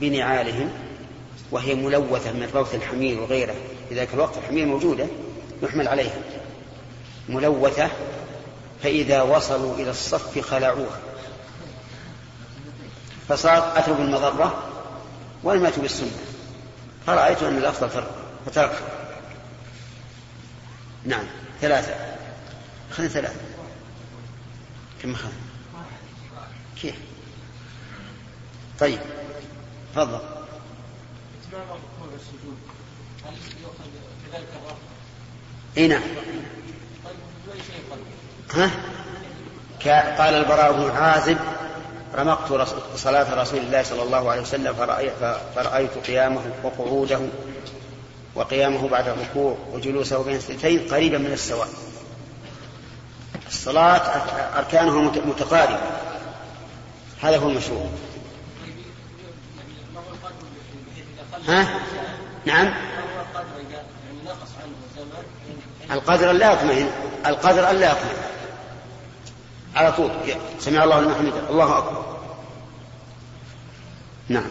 بنعالهم 0.00 0.70
وهي 1.50 1.74
ملوثة 1.74 2.32
من 2.32 2.50
روث 2.54 2.74
الحمير 2.74 3.20
وغيره. 3.20 3.54
في 3.88 3.94
ذلك 3.94 4.14
الوقت 4.14 4.38
الحمير 4.38 4.66
موجودة 4.66 5.06
يحمل 5.62 5.88
عليها. 5.88 6.14
ملوثة 7.28 7.90
فإذا 8.82 9.22
وصلوا 9.22 9.74
إلى 9.74 9.90
الصف 9.90 10.38
خلعوها. 10.38 10.98
فصار 13.28 13.78
أتوا 13.78 13.94
بالمضرة 13.94 14.62
ولم 15.42 15.64
يأتوا 15.64 15.82
بالسنة 15.82 16.10
فرأيت 17.06 17.42
أن 17.42 17.58
الأفضل 17.58 17.90
ترك 17.90 18.10
فتركها. 18.46 18.88
نعم 21.04 21.24
ثلاثة. 21.60 21.94
خلينا 22.90 23.12
ثلاثة. 23.12 23.40
كم 25.02 25.14
خلينا 25.14 25.36
كيف؟ 26.82 26.94
طيب 28.80 29.00
تفضل. 29.94 30.20
إي 35.76 35.88
نعم. 35.88 36.02
ها؟ 38.54 38.70
قال 40.18 40.34
البراء 40.34 40.72
بن 40.72 40.90
عازب 40.90 41.38
رمقت 42.14 42.68
صلاة 42.96 43.42
رسول 43.42 43.58
الله 43.58 43.82
صلى 43.82 44.02
الله 44.02 44.30
عليه 44.30 44.40
وسلم 44.42 44.74
فرأيت 45.54 45.98
قيامه 46.06 46.40
وقعوده 46.62 47.20
وقيامه 48.34 48.88
بعد 48.88 49.08
الركوع 49.08 49.56
وجلوسه 49.72 50.24
بين 50.24 50.36
السنتين 50.36 50.88
قريبا 50.88 51.18
من 51.18 51.32
السواء. 51.32 51.68
الصلاة 53.48 54.02
أركانها 54.58 55.00
متقاربة. 55.02 55.78
هذا 57.22 57.36
هو 57.38 57.48
المشروع. 57.48 57.86
ها؟ 61.48 61.68
نعم؟ 62.44 62.74
القدر 65.90 66.32
لا 66.32 66.52
يطمئن 66.52 66.90
القدر 67.26 67.70
ألا 67.70 67.90
يطمئن. 67.90 68.29
على 69.76 69.92
طول. 69.92 70.10
سمع 70.60 70.84
الله 70.84 71.00
لمن 71.00 71.14
حمده. 71.14 71.50
الله 71.50 71.78
أكبر. 71.78 72.04
نعم. 74.28 74.50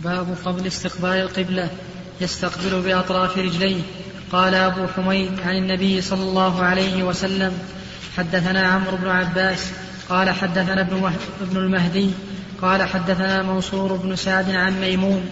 باب 0.00 0.34
فضل 0.44 0.66
استقبال 0.66 1.10
القبلة. 1.10 1.70
يستقبل 2.20 2.80
بأطراف 2.80 3.38
رجليه. 3.38 3.82
قال 4.32 4.54
أبو 4.54 4.86
حميد 4.86 5.40
عن 5.40 5.56
النبي 5.56 6.00
صلى 6.00 6.22
الله 6.22 6.62
عليه 6.62 7.02
وسلم 7.02 7.58
حدثنا 8.16 8.68
عمرو 8.68 8.96
بن 8.96 9.08
عباس. 9.08 9.72
قال 10.08 10.30
حدثنا 10.30 10.80
ابن, 10.80 11.12
ابن 11.40 11.56
المهدي. 11.56 12.10
قال 12.62 12.82
حدثنا 12.82 13.42
منصور 13.42 13.92
بن 13.92 14.16
سعد 14.16 14.50
عن 14.50 14.80
ميمون. 14.80 15.30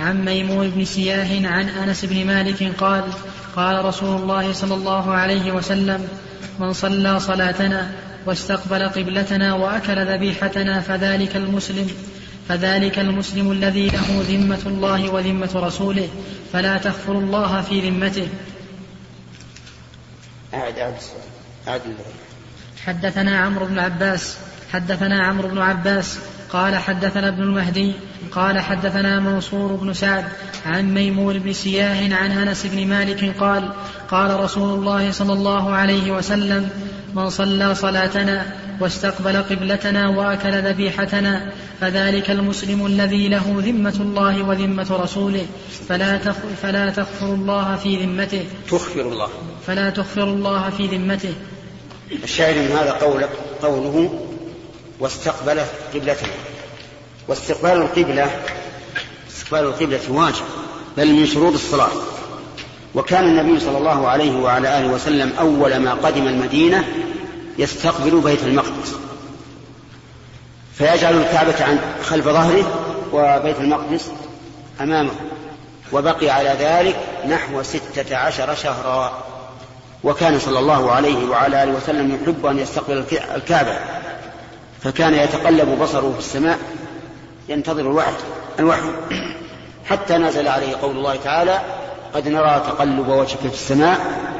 عن 0.00 0.24
ميمون 0.24 0.70
بن 0.70 0.84
سياه 0.84 1.48
عن 1.48 1.68
أنس 1.68 2.04
بن 2.04 2.26
مالك 2.26 2.72
قال 2.78 3.04
قال 3.56 3.84
رسول 3.84 4.20
الله 4.20 4.52
صلى 4.52 4.74
الله 4.74 5.14
عليه 5.14 5.52
وسلم 5.52 6.08
من 6.58 6.72
صلى 6.72 7.20
صلاتنا 7.20 7.92
واستقبل 8.26 8.88
قبلتنا 8.88 9.54
وأكل 9.54 10.06
ذبيحتنا 10.06 10.80
فذلك 10.80 11.36
المسلم 11.36 11.90
فذلك 12.48 12.98
المسلم 12.98 13.52
الذي 13.52 13.86
له 13.86 14.24
ذمة 14.28 14.62
الله 14.66 15.10
وذمة 15.10 15.50
رسوله 15.54 16.08
فلا 16.52 16.78
تغفر 16.78 17.12
الله 17.12 17.60
في 17.62 17.90
ذمته. 17.90 18.28
أعد 20.54 20.78
أعد 20.78 20.94
أعد 21.68 21.80
حدثنا 22.86 23.40
عمرو 23.40 23.66
بن 23.66 23.78
عباس 23.78 24.36
حدثنا 24.72 25.22
عمرو 25.22 25.48
بن 25.48 25.58
عباس 25.58 26.18
قال 26.52 26.76
حدثنا 26.76 27.28
ابن 27.28 27.42
المهدي 27.42 27.92
قال 28.32 28.60
حدثنا 28.60 29.20
منصور 29.20 29.72
بن 29.72 29.92
سعد 29.92 30.24
عن 30.66 30.94
ميمون 30.94 31.38
بن 31.38 31.52
سياه 31.52 32.14
عن 32.14 32.30
أنس 32.32 32.66
بن 32.66 32.86
مالك 32.86 33.34
قال 33.40 33.70
قال 34.10 34.40
رسول 34.40 34.78
الله 34.78 35.10
صلى 35.10 35.32
الله 35.32 35.70
عليه 35.72 36.10
وسلم 36.10 36.68
من 37.14 37.30
صلى 37.30 37.74
صلاتنا 37.74 38.46
واستقبل 38.80 39.36
قبلتنا 39.36 40.08
وأكل 40.08 40.52
ذبيحتنا 40.52 41.52
فذلك 41.80 42.30
المسلم 42.30 42.86
الذي 42.86 43.28
له 43.28 43.54
ذمة 43.58 43.94
الله 44.00 44.42
وذمة 44.42 44.86
رسوله 44.90 45.46
فلا 45.88 46.18
فلا 46.62 46.90
تغفر 46.90 47.34
الله 47.34 47.76
في 47.76 47.96
ذمته. 47.96 48.44
تخفر 48.70 49.00
الله. 49.00 49.28
فلا 49.66 49.90
تغفر 49.90 50.24
الله 50.24 50.70
في 50.70 50.86
ذمته. 50.86 51.34
الشاهد 52.24 52.56
من 52.56 52.76
هذا 52.76 52.90
قولك 52.90 53.30
قوله 53.62 54.26
واستقبل 55.00 55.60
قبلتنا 55.94 56.32
واستقبال 57.28 57.72
القبلة 57.72 58.30
استقبال 59.30 59.60
القبلة 59.60 60.00
واجب 60.08 60.44
بل 60.96 61.12
من 61.12 61.26
شروط 61.26 61.54
الصلاة. 61.54 61.90
وكان 62.94 63.24
النبي 63.24 63.60
صلى 63.60 63.78
الله 63.78 64.08
عليه 64.08 64.36
وعلى 64.36 64.78
آله 64.78 64.86
وسلم 64.86 65.32
أول 65.38 65.76
ما 65.76 65.94
قدم 65.94 66.26
المدينة 66.26 66.84
يستقبل 67.58 68.20
بيت 68.20 68.42
المقدس. 68.42 68.94
فيجعل 70.78 71.16
الكعبة 71.20 71.64
عن 71.64 71.78
خلف 72.04 72.24
ظهره 72.24 72.64
وبيت 73.12 73.60
المقدس 73.60 74.10
أمامه. 74.80 75.12
وبقي 75.92 76.30
على 76.30 76.56
ذلك 76.58 76.96
نحو 77.28 77.62
ستة 77.62 78.16
عشر 78.16 78.54
شهرا. 78.54 79.24
وكان 80.04 80.38
صلى 80.38 80.58
الله 80.58 80.92
عليه 80.92 81.28
وعلى 81.28 81.62
آله 81.62 81.72
وسلم 81.72 82.14
يحب 82.14 82.46
أن 82.46 82.58
يستقبل 82.58 83.04
الكعبة. 83.36 83.78
فكان 84.86 85.14
يتقلب 85.14 85.78
بصره 85.82 86.12
في 86.12 86.18
السماء 86.18 86.58
ينتظر 87.48 87.80
الوحي 87.80 88.12
الوحي. 88.58 88.90
حتى 89.84 90.16
نزل 90.16 90.48
عليه 90.48 90.76
قول 90.76 90.96
الله 90.96 91.16
تعالى 91.16 91.60
قد 92.14 92.28
نرى 92.28 92.62
تقلب 92.66 93.08
وجهك 93.08 93.38
في 93.38 93.54
السماء 93.54 93.98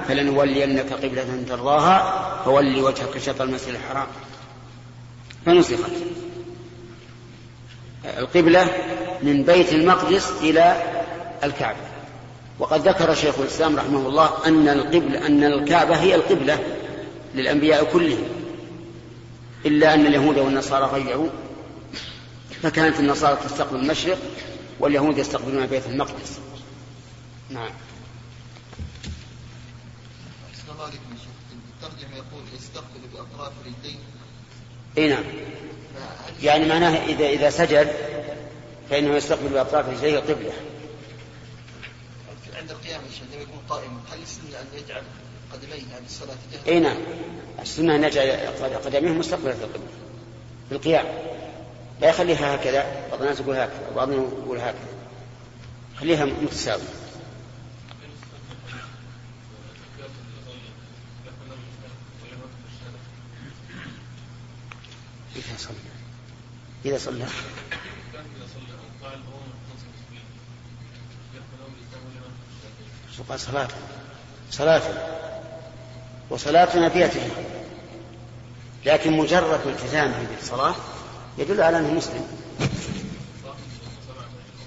فلنولينك 0.09 0.93
قبلة 0.93 1.45
ترضاها 1.49 2.27
فول 2.45 2.81
وجهك 2.81 3.19
شطر 3.19 3.45
المسجد 3.45 3.75
الحرام. 3.75 4.07
فنسخت. 5.47 5.91
القبلة 8.19 8.67
من 9.23 9.43
بيت 9.43 9.73
المقدس 9.73 10.33
إلى 10.41 10.83
الكعبة. 11.45 11.87
وقد 12.59 12.89
ذكر 12.89 13.15
شيخ 13.15 13.39
الإسلام 13.39 13.77
رحمه 13.77 14.09
الله 14.09 14.31
أن 14.47 14.69
القبلة 14.69 15.27
أن 15.27 15.45
الكعبة 15.45 15.97
هي 15.97 16.15
القبلة 16.15 16.59
للأنبياء 17.35 17.85
كلهم. 17.85 18.36
إلا 19.67 19.95
أن 19.95 20.07
اليهود 20.07 20.39
والنصارى 20.39 20.85
غيروا 20.85 21.29
فكانت 22.63 23.01
النصارى 23.01 23.39
تستقبل 23.45 23.77
المشرق 23.77 24.19
واليهود 24.81 25.19
يستقبلون 25.19 25.67
بيت 25.67 25.87
المقدس. 25.87 26.39
نعم. 27.51 27.71
الترجمة 31.83 32.17
يقول 32.17 32.43
يستقبل 32.55 33.01
بأطراف 33.15 33.53
رجليه 33.67 33.99
إي 34.99 35.09
نعم. 35.09 35.25
يعني 36.43 36.69
معناه 36.69 37.05
إذا 37.07 37.27
إذا 37.29 37.51
سجد 37.51 37.93
فإنه 38.91 39.15
يستقبل 39.15 39.49
بأطراف 39.49 39.89
رجليه 39.89 40.19
القبلة. 40.19 40.53
عند 42.57 42.71
القيام 42.71 43.01
عندما 43.23 43.43
يكون 43.43 43.61
قائما 43.69 44.01
هل 44.13 44.23
السنة 44.23 44.61
أن 44.61 44.67
يجعل 44.75 45.03
إي 46.69 46.81
نعم. 46.81 46.97
السنة 47.63 47.97
أن 47.97 48.05
يجعل 48.05 48.31
قدميه 48.85 49.11
مستقبلة 49.11 49.53
القبلة 49.53 49.89
في 50.69 50.75
القيام. 50.75 51.07
لا 52.01 52.09
يخليها 52.09 52.55
هكذا 52.55 53.09
بعض 53.11 53.23
الناس 53.23 53.41
يقول 53.41 53.57
هكذا 53.57 53.89
وبعضهم 53.93 54.43
يقول 54.45 54.59
هكذا. 54.59 54.75
خليها 55.97 56.25
متساوية. 56.25 56.83
إذا 65.37 65.57
صلى. 65.59 65.75
إذا 66.85 66.99
صلى. 66.99 67.27
صلاة 73.37 73.69
صلاة 74.51 74.83
وصلاتنا 76.31 76.89
تجاه 76.89 77.11
لكن 78.87 79.13
مجرد 79.13 79.67
التزامه 79.67 80.27
بالصلاة 80.37 80.75
يدل 81.39 81.63
على 81.63 81.79
أنه 81.79 81.95
مسلم. 81.95 82.27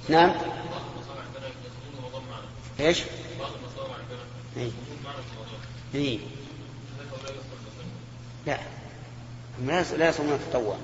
نعم. 0.10 0.36
إيش؟ 2.80 3.04
اي 4.58 4.72
اي 5.96 6.20
لا. 8.46 8.58
لا 9.98 10.10
يصومون 10.10 10.34
التطوع. 10.34 10.76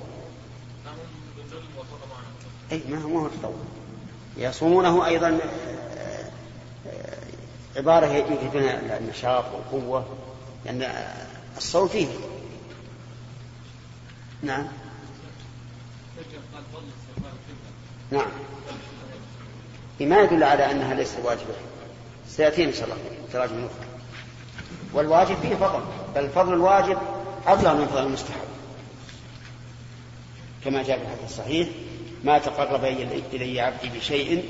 اي 2.72 2.82
ما 2.90 3.02
هو 3.02 3.26
التطوع. 3.26 3.54
يصومونه 4.38 5.06
أيضا 5.06 5.40
عبارة 7.76 8.06
يجدون 8.06 8.64
النشاط 9.00 9.46
والقوه 9.54 10.06
لأن 10.66 10.94
الصوم 11.58 11.88
فيه. 11.88 12.08
نعم. 14.44 14.68
نعم. 18.12 18.28
ما 20.00 20.22
يدل 20.22 20.44
على 20.44 20.72
أنها 20.72 20.94
ليست 20.94 21.18
واجبة. 21.24 21.54
سيأتينا 22.28 22.70
إن 22.70 22.74
شاء 22.74 22.84
الله 22.84 22.98
تراجم 23.34 23.54
أخرى 23.54 23.86
والواجب 24.94 25.36
فيه 25.42 25.56
فضل 25.56 25.84
بل 26.16 26.24
الفضل 26.24 26.54
الواجب 26.54 26.98
أفضل 27.48 27.78
من 27.78 27.88
فضل 27.88 28.04
المستحب. 28.04 28.40
كما 30.66 30.84
جاء 30.84 30.98
في 30.98 31.04
الحديث 31.04 31.24
الصحيح 31.26 31.68
ما 32.24 32.40
تقرب 32.40 32.86
إلي 33.34 33.62
عبدي 33.62 33.90
بشيء 33.90 34.44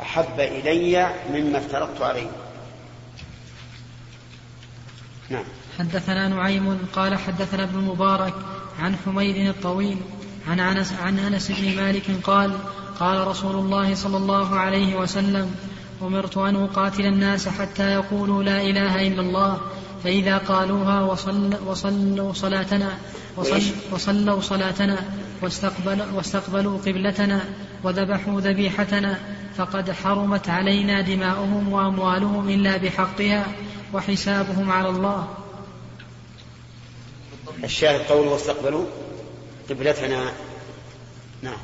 أحب 0.00 0.40
إلي 0.40 1.14
مما 1.30 1.58
افترضت 1.58 2.00
عليه. 2.02 2.30
نعم. 5.32 5.44
حدثنا 5.78 6.28
نعيم 6.28 6.78
قال 6.96 7.18
حدثنا 7.18 7.64
ابن 7.64 7.78
المبارك 7.78 8.34
عن 8.82 8.96
حميد 9.06 9.36
الطويل 9.36 9.96
عن 10.48 10.60
انس 10.60 10.92
عن 11.02 11.18
أنس 11.18 11.50
بن 11.50 11.76
مالك 11.76 12.10
قال 12.24 12.52
قال 13.00 13.26
رسول 13.26 13.54
الله 13.56 13.94
صلى 13.94 14.16
الله 14.16 14.56
عليه 14.56 14.96
وسلم 14.96 15.54
أمرت 16.02 16.36
أن 16.36 16.56
أقاتل 16.56 17.06
الناس 17.06 17.48
حتى 17.48 17.92
يقولوا 17.92 18.42
لا 18.42 18.62
إله 18.62 19.06
إلا 19.06 19.20
الله 19.20 19.60
فإذا 20.04 20.38
قالوها 20.38 21.02
وصل 21.02 21.54
وصلوا 21.66 22.32
صلاتنا 22.32 22.90
وصل 23.36 23.62
وصلوا 23.92 24.40
صلاتنا 24.40 24.98
واستقبل 25.42 26.02
واستقبلوا 26.14 26.78
قبلتنا 26.78 27.40
وذبحوا 27.84 28.40
ذبيحتنا 28.40 29.18
فقد 29.56 29.90
حرمت 29.90 30.48
علينا 30.48 31.00
دماؤهم 31.00 31.72
وأموالهم 31.72 32.48
إلا 32.48 32.76
بحقها 32.76 33.46
وحسابهم 33.92 34.70
على 34.70 34.88
الله. 34.88 35.34
الشاهد 37.64 38.00
قوله 38.00 38.30
واستقبلوا. 38.30 38.86
قبلتنا 39.70 40.32
نعم. 41.42 41.58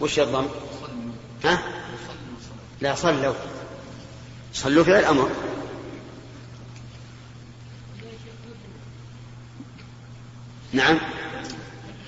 وش 0.00 0.18
الضم؟ 0.18 0.46
ها؟ 1.44 1.62
لا 2.80 2.94
صلوا. 2.94 3.34
صلوا 4.54 4.84
في 4.84 4.98
الأمر. 4.98 5.30
نعم. 10.72 10.98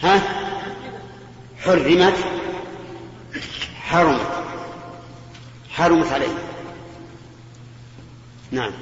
ها؟ 0.02 0.18
حرمت. 1.58 2.14
حرمت. 3.82 4.44
حرمت 5.70 6.12
عليه. 6.12 6.51
نعم. 8.52 8.72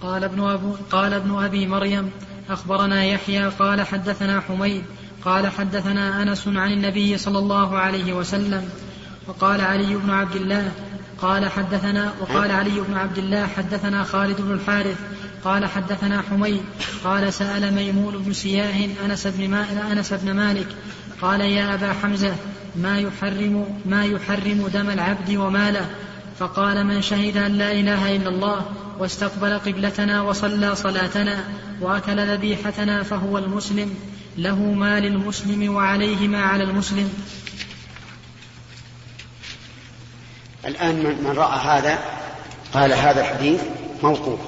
قال 0.00 0.24
ابن 0.24 0.40
أبو 0.40 0.74
قال 0.90 1.12
ابن 1.14 1.42
أبي 1.44 1.66
مريم 1.66 2.10
أخبرنا 2.50 3.04
يحيى 3.04 3.48
قال 3.48 3.86
حدثنا 3.86 4.40
حميد 4.40 4.84
قال 5.24 5.46
حدثنا 5.46 6.22
أنس 6.22 6.48
عن 6.48 6.72
النبي 6.72 7.18
صلى 7.18 7.38
الله 7.38 7.78
عليه 7.78 8.12
وسلم 8.12 8.68
وقال 9.26 9.60
علي 9.60 9.94
بن 9.94 10.10
عبد 10.10 10.36
الله 10.36 10.72
قال 11.18 11.48
حدثنا 11.48 12.12
وقال 12.20 12.50
علي 12.50 12.80
بن 12.80 12.96
عبد 12.96 13.18
الله 13.18 13.46
حدثنا 13.46 14.04
خالد 14.04 14.40
بن 14.40 14.52
الحارث 14.52 14.98
قال 15.44 15.66
حدثنا 15.66 16.22
حميد 16.30 16.60
قال 17.04 17.32
سأل 17.32 17.74
ميمون 17.74 18.18
بن 18.18 18.32
سياه 18.32 18.88
أنس 19.04 19.26
بن, 19.26 19.54
أنس 19.92 20.12
بن 20.12 20.32
مالك 20.32 20.66
قال 21.22 21.40
يا 21.40 21.74
أبا 21.74 21.92
حمزة 21.92 22.34
ما 22.76 22.98
يحرم 22.98 23.80
ما 23.86 24.04
يحرم 24.04 24.68
دم 24.72 24.90
العبد 24.90 25.36
وماله؟ 25.36 25.90
فقال 26.40 26.86
من 26.86 27.02
شهد 27.02 27.36
أن 27.36 27.52
لا 27.52 27.72
إله 27.72 28.16
إلا 28.16 28.28
الله 28.28 28.64
واستقبل 28.98 29.58
قبلتنا 29.58 30.22
وصلى 30.22 30.74
صلاتنا 30.76 31.44
وأكل 31.80 32.26
ذبيحتنا 32.26 33.02
فهو 33.02 33.38
المسلم 33.38 33.94
له 34.38 34.56
ما 34.56 35.00
للمسلم 35.00 35.74
وعليه 35.74 36.28
ما 36.28 36.42
على 36.42 36.64
المسلم. 36.64 37.12
الآن 40.66 40.96
من 41.24 41.34
رأى 41.36 41.58
هذا 41.58 41.98
قال 42.74 42.92
هذا 42.92 43.20
الحديث 43.20 43.62
موقوف. 44.02 44.40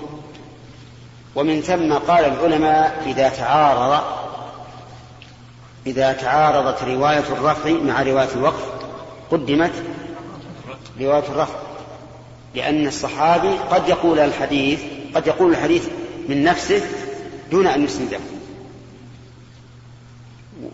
ومن 1.35 1.61
ثم 1.61 1.93
قال 1.93 2.25
العلماء 2.25 3.03
إذا 3.07 3.29
تعارض 3.29 4.05
إذا 5.87 6.13
تعارضت 6.13 6.83
رواية 6.83 7.25
الرفع 7.33 7.71
مع 7.71 8.03
رواية 8.03 8.33
الوقف 8.35 8.65
قدمت 9.31 9.73
رواية 11.01 11.25
الرفع. 11.29 11.72
لأن 12.55 12.87
الصحابي 12.87 13.59
قد 13.71 13.89
يقول 13.89 14.19
الحديث 14.19 14.81
قد 15.15 15.27
يقول 15.27 15.51
الحديث 15.53 15.85
من 16.29 16.45
نفسه 16.45 16.83
دون 17.51 17.67
أن 17.67 17.85
يسنده 17.85 18.19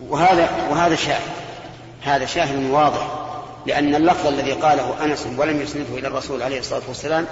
وهذا 0.08 0.68
وهذا 0.70 0.94
شاهد. 0.94 1.38
هذا 2.02 2.26
شاهد 2.26 2.70
واضح 2.70 3.28
لأن 3.66 3.94
اللفظ 3.94 4.26
الذي 4.26 4.52
قاله 4.52 5.04
أنس 5.04 5.26
ولم 5.36 5.60
يسنده 5.60 5.98
إلى 5.98 6.08
الرسول 6.08 6.42
عليه 6.42 6.58
الصلاة 6.58 6.82
والسلام 6.88 7.26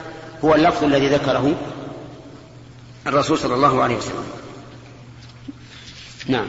هو 0.45 0.55
اللفظ 0.55 0.85
الذي 0.85 1.09
ذكره 1.09 1.55
الرسول 3.07 3.39
صلى 3.39 3.55
الله 3.55 3.83
عليه 3.83 3.97
وسلم. 3.97 4.25
نعم. 6.27 6.47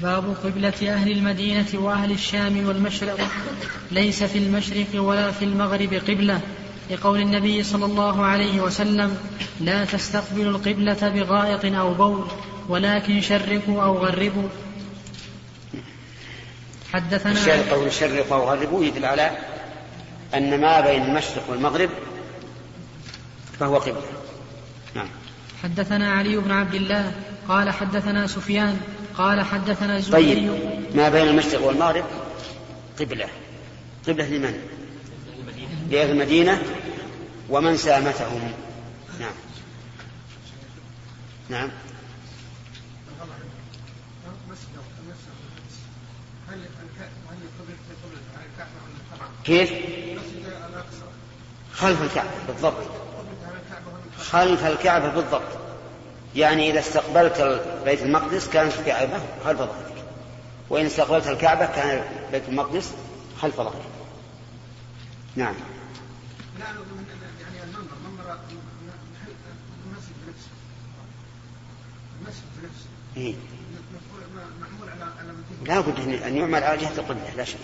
باب 0.00 0.36
قبلة 0.44 0.94
أهل 0.94 1.12
المدينة 1.12 1.66
وأهل 1.74 2.12
الشام 2.12 2.66
والمشرق. 2.66 3.18
ليس 3.90 4.22
في 4.22 4.38
المشرق 4.38 4.86
ولا 4.94 5.30
في 5.30 5.44
المغرب 5.44 5.94
قبلة 5.94 6.40
لقول 6.90 7.20
النبي 7.20 7.62
صلى 7.62 7.84
الله 7.84 8.24
عليه 8.24 8.60
وسلم 8.60 9.18
لا 9.60 9.84
تستقبلوا 9.84 10.50
القبلة 10.50 11.08
بغائط 11.08 11.64
أو 11.64 11.94
بول 11.94 12.26
ولكن 12.68 13.20
شرقوا 13.20 13.82
أو 13.82 13.98
غربوا. 13.98 14.48
حدثنا 16.92 17.70
قول 17.70 17.92
شرقوا 17.92 18.36
أو 18.36 18.50
غربوا 18.50 18.84
يدل 18.84 19.04
على 19.04 19.30
أن 20.34 20.60
ما 20.60 20.80
بين 20.80 21.02
المشرق 21.02 21.50
والمغرب 21.50 21.90
فهو 23.60 23.78
قبلة. 23.78 24.02
نعم. 24.94 25.08
حدثنا 25.62 26.12
علي 26.12 26.36
بن 26.36 26.50
عبد 26.50 26.74
الله 26.74 27.12
قال 27.48 27.70
حدثنا 27.70 28.26
سفيان 28.26 28.80
قال 29.18 29.40
حدثنا 29.40 29.96
الزهري 29.96 30.34
طيب 30.34 30.52
ما 30.94 31.08
بين 31.08 31.28
المشرق 31.28 31.62
والمغرب؟ 31.62 32.04
قبلة. 33.00 33.28
قبلة 34.08 34.28
لمن؟ 34.28 34.68
لأهل 35.90 36.10
المدينة. 36.10 36.62
ومن 37.50 37.76
سامتهم؟ 37.76 38.52
نعم. 39.20 39.32
نعم. 41.48 41.70
كيف؟ 49.44 49.72
خلف 51.72 52.02
الكعبة 52.02 52.30
بالضبط. 52.48 52.86
خلف 54.18 54.66
الكعبة 54.66 55.08
بالضبط. 55.08 55.63
يعني 56.36 56.70
إذا 56.70 56.78
استقبلت 56.78 57.62
بيت 57.84 58.02
المقدس 58.02 58.48
كانت 58.48 58.72
الكعبة 58.78 59.20
خلف 59.44 59.58
ظهرك. 59.58 59.94
وإن 60.70 60.86
استقبلت 60.86 61.26
الكعبة 61.26 61.66
كان 61.66 62.04
بيت 62.32 62.48
المقدس 62.48 62.92
خلف 63.40 63.56
ظهرك. 63.56 63.82
نعم. 65.36 65.54
إيه؟ 73.16 73.34
لا 75.66 75.80
بد 75.80 76.22
أن 76.22 76.36
يعمل 76.36 76.64
على 76.64 76.80
جهة 76.80 76.92
القبلة 76.98 77.34
لا 77.36 77.44
شك. 77.44 77.58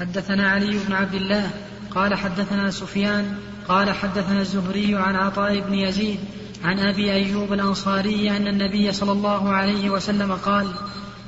حدثنا 0.00 0.50
علي 0.50 0.78
بن 0.78 0.92
عبد 0.92 1.14
الله 1.14 1.50
قال 1.94 2.14
حدثنا 2.14 2.70
سفيان 2.70 3.36
قال 3.68 3.90
حدثنا 3.90 4.40
الزهري 4.40 4.96
عن 4.96 5.16
عطاء 5.16 5.60
بن 5.60 5.74
يزيد 5.74 6.20
عن 6.64 6.78
أبي 6.78 7.12
أيوب 7.12 7.52
الأنصاري 7.52 8.36
أن 8.36 8.46
النبي 8.46 8.92
صلى 8.92 9.12
الله 9.12 9.48
عليه 9.48 9.90
وسلم 9.90 10.32
قال 10.32 10.66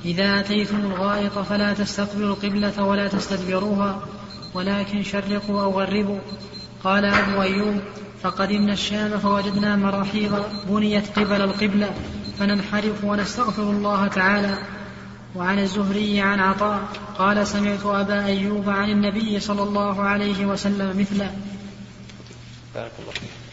إذا 0.05 0.41
أتيتم 0.41 0.77
الغائط 0.77 1.39
فلا 1.39 1.73
تستقبلوا 1.73 2.37
القبلة 2.37 2.85
ولا 2.85 3.09
تستدبروها 3.09 4.03
ولكن 4.55 5.03
شرقوا 5.03 5.63
أو 5.63 5.81
غربوا. 5.81 6.19
قال 6.85 7.05
أبو 7.05 7.43
أيوب 7.43 7.81
فقدمنا 8.23 8.73
الشام 8.73 9.19
فوجدنا 9.19 9.77
مراحيض 9.77 10.45
بنيت 10.69 11.19
قبل 11.19 11.43
القبلة 11.43 11.91
فننحرف 12.39 13.05
ونستغفر 13.05 13.63
الله 13.63 14.07
تعالى. 14.07 14.59
وعن 15.35 15.59
الزهري 15.59 16.21
عن 16.21 16.41
عطاء 16.41 16.83
قال 17.19 17.47
سمعت 17.47 17.87
أبا 17.87 18.25
أيوب 18.25 18.71
عن 18.71 18.91
النبي 18.91 19.41
صلى 19.41 19.63
الله 19.63 20.03
عليه 20.03 20.47
وسلم 20.47 21.01
مثله 21.01 21.31
بارك 22.75 22.93
الله 22.99 23.13
فيك. 23.13 23.44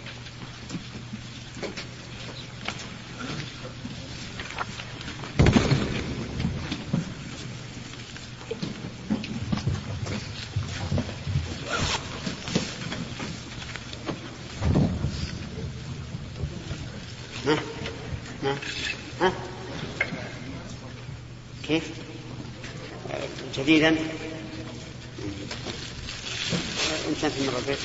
جديدا؟ 23.72 23.90
انت 27.10 27.26
في 27.26 27.48
مر 27.48 27.58
البيت 27.58 27.78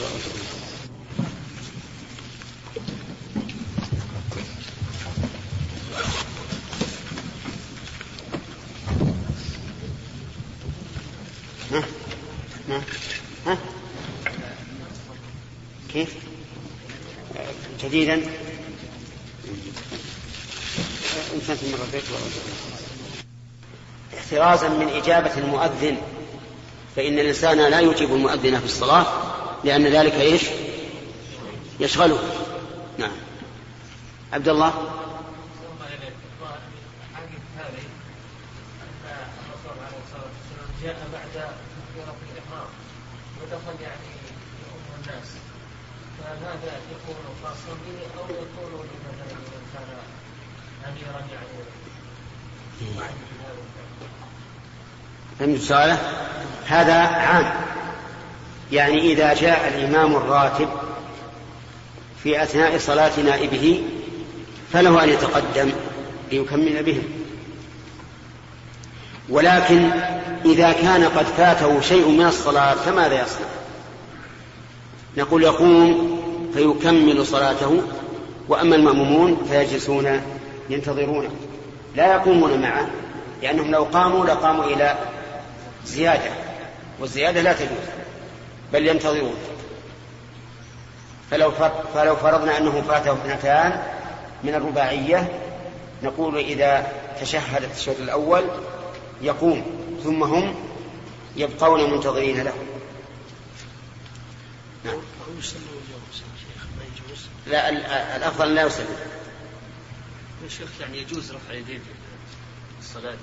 ها؟ 11.73 11.85
ها؟ 12.69 12.83
ها؟ 13.47 13.59
كيف؟ 15.93 16.15
جديدا 17.85 18.15
انت 21.35 21.51
في 21.51 21.73
مر 21.73 21.85
البيت 21.85 22.05
احترازا 24.47 24.69
من 24.69 24.89
إجابة 24.89 25.39
المؤذن. 25.39 25.97
فإن 26.97 27.19
الإنسان 27.19 27.59
لا 27.59 27.81
يجيب 27.81 28.15
المؤذن 28.15 28.59
في 28.59 28.65
الصلاة 28.65 29.07
لأن 29.65 29.87
ذلك 29.87 30.15
إيش؟ 30.15 30.43
يشغله. 31.81 32.19
نعم. 32.99 33.17
عبد 34.33 34.49
الله؟ 34.49 34.73
جاء 40.83 40.97
بعد 41.13 41.31
تكبيرة 41.33 42.17
الإحرام 42.33 42.69
ودخل 43.43 43.83
يعني 43.83 44.09
يؤم 44.63 44.87
الناس 45.01 45.29
فهل 46.19 46.39
هذا 46.39 46.81
يكون 46.93 47.17
خاصا 47.43 47.75
به 47.87 48.21
أو 48.21 48.25
يكون 48.25 48.87
إذا 48.95 49.13
كان 49.75 49.89
أميرا 50.89 51.21
يعني. 51.33 51.57
فهمت 55.41 55.61
سؤاله 55.61 55.99
هذا 56.67 56.95
عام. 56.95 57.53
يعني 58.73 59.13
إذا 59.13 59.35
جاء 59.35 59.69
الإمام 59.69 60.17
الراتب 60.17 60.69
في 62.23 62.43
أثناء 62.43 62.79
صلاة 62.79 63.21
نائبه 63.21 63.83
فله 64.73 65.05
أن 65.05 65.09
يتقدم 65.09 65.73
ليكمل 66.33 66.83
بهم. 66.83 67.03
ولكن 69.29 69.91
إذا 70.45 70.73
كان 70.73 71.05
قد 71.05 71.25
فاته 71.25 71.81
شيء 71.81 72.09
من 72.09 72.27
الصلاة 72.27 72.75
فماذا 72.75 73.23
يصنع؟ 73.23 73.47
نقول 75.17 75.43
يقوم 75.43 76.21
فيكمل 76.55 77.27
صلاته 77.27 77.83
وأما 78.49 78.77
المأمومون 78.77 79.47
فيجلسون 79.51 80.21
ينتظرونه 80.71 81.31
لا 81.97 82.15
يقومون 82.15 82.61
معه 82.61 82.87
لأنهم 83.43 83.71
لو 83.71 83.85
قاموا 83.85 84.27
لقاموا 84.27 84.65
إلى 84.65 84.95
زيادة 85.87 86.31
والزيادة 86.99 87.41
لا 87.41 87.53
تجوز 87.53 87.87
بل 88.73 88.87
ينتظرون. 88.87 89.37
فلو 91.31 91.51
فلو 91.95 92.17
فرضنا 92.17 92.59
أنه 92.59 92.83
فاته 92.89 93.13
اثنتان 93.13 93.83
من 94.45 94.55
الرباعية 94.55 95.41
نقول 96.03 96.39
إذا 96.39 96.93
تشهد 97.21 97.63
التشهد 97.63 98.01
الأول 98.01 98.45
يقوم 99.23 99.65
ثم 100.05 100.23
هم 100.23 100.55
يبقون 101.37 101.91
منتظرين 101.91 102.43
له. 102.43 102.55
نعم. 104.85 105.01
لا 107.47 107.69
الأفضل 108.17 108.55
لا 108.55 108.63
يسلم 108.63 108.97
يا 110.45 110.49
شيخ 110.49 110.69
يعني 110.81 110.99
يجوز 110.99 111.33
رفع 111.33 111.55
يديه 111.55 111.79
الصلاة؟ 112.81 113.17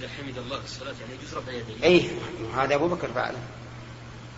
إذا 0.00 0.08
حمد 0.08 0.38
الله 0.38 0.60
الصلاة 0.64 0.94
يعني 1.00 1.14
يجوز 1.14 1.34
رفع 1.34 1.52
يديه. 1.52 1.84
أي 1.84 2.10
هذا 2.56 2.74
أبو 2.74 2.88
بكر 2.88 3.08
فعله. 3.14 3.38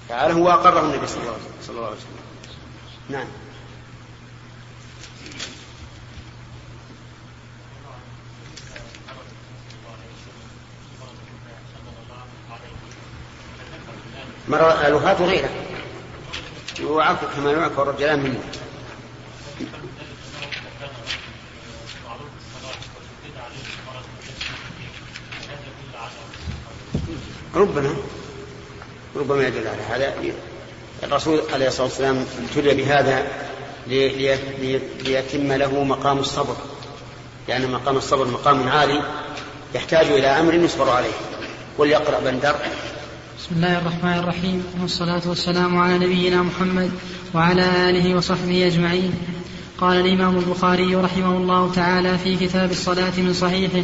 فعله 0.09 0.37
وأقره 0.37 0.81
النبي 0.81 1.07
صلى 1.07 1.23
الله 1.69 1.87
عليه 1.87 1.97
وسلم. 1.97 2.21
نعم. 3.09 3.27
مرة 14.49 14.87
الوفاة 14.87 15.23
وغيره 15.23 15.51
يوعك 16.81 17.19
كما 17.37 17.51
يوعك 17.51 17.73
الرجلان 17.79 18.21
منه 18.21 18.41
ربما 27.61 27.95
ربما 29.17 29.47
يدل 29.47 29.67
على 29.67 29.83
هذا. 30.05 30.15
الرسول 31.03 31.41
عليه 31.53 31.69
الصلاة 31.69 31.87
والسلام 31.87 32.25
ابتلي 32.43 32.75
بهذا 32.75 33.27
ليتم 35.07 35.53
له 35.53 35.85
مقام 35.85 36.19
الصبر. 36.19 36.57
لأن 37.49 37.71
مقام 37.71 37.97
الصبر 37.97 38.27
مقام 38.29 38.69
عالي 38.69 39.03
يحتاج 39.75 40.07
إلى 40.07 40.27
أمر 40.27 40.55
يصبر 40.55 40.91
عليه. 40.91 41.13
وليقرأ 41.79 42.21
بندر. 42.21 42.57
بسم 43.39 43.55
الله 43.57 43.79
الرحمن 43.79 44.19
الرحيم. 44.19 44.65
والصلاة 44.83 45.23
والسلام 45.27 45.79
على 45.79 45.99
نبينا 45.99 46.43
محمد 46.43 46.91
وعلى 47.35 47.91
آله 47.91 48.15
وصحبه 48.15 48.67
أجمعين. 48.67 49.13
قال 49.81 50.07
الإمام 50.07 50.39
البخاري 50.39 50.95
رحمه 50.95 51.37
الله 51.37 51.73
تعالى 51.75 52.19
في 52.19 52.37
كتاب 52.37 52.71
الصلاة 52.71 53.13
من 53.17 53.33
صحيحه 53.35 53.83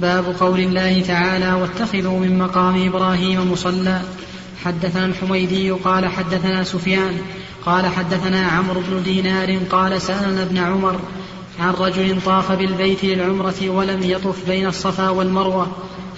باب 0.00 0.34
قول 0.40 0.60
الله 0.60 1.02
تعالى 1.02 1.52
واتخذوا 1.52 2.18
من 2.18 2.38
مقام 2.38 2.86
إبراهيم 2.86 3.52
مصلى 3.52 4.00
حدثنا 4.64 5.06
الحميدي 5.06 5.70
قال 5.70 6.08
حدثنا 6.08 6.64
سفيان 6.64 7.18
قال 7.66 7.86
حدثنا 7.86 8.46
عمرو 8.46 8.80
بن 8.80 9.02
دينار 9.02 9.58
قال 9.70 10.02
سألنا 10.02 10.42
ابن 10.42 10.58
عمر 10.58 11.00
عن 11.60 11.72
رجل 11.72 12.20
طاف 12.26 12.52
بالبيت 12.52 13.04
للعمرة 13.04 13.68
ولم 13.68 14.02
يطف 14.02 14.46
بين 14.46 14.66
الصفا 14.66 15.08
والمروة 15.08 15.66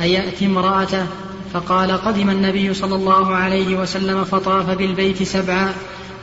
أيأتي 0.01 0.47
امرأته؟ 0.47 1.07
فقال 1.53 1.93
قدم 1.93 2.31
النبي 2.31 2.75
صلى 2.75 2.95
الله 2.95 3.35
عليه 3.35 3.77
وسلم 3.77 4.25
فطاف 4.25 4.71
بالبيت 4.71 5.23
سبعا 5.23 5.73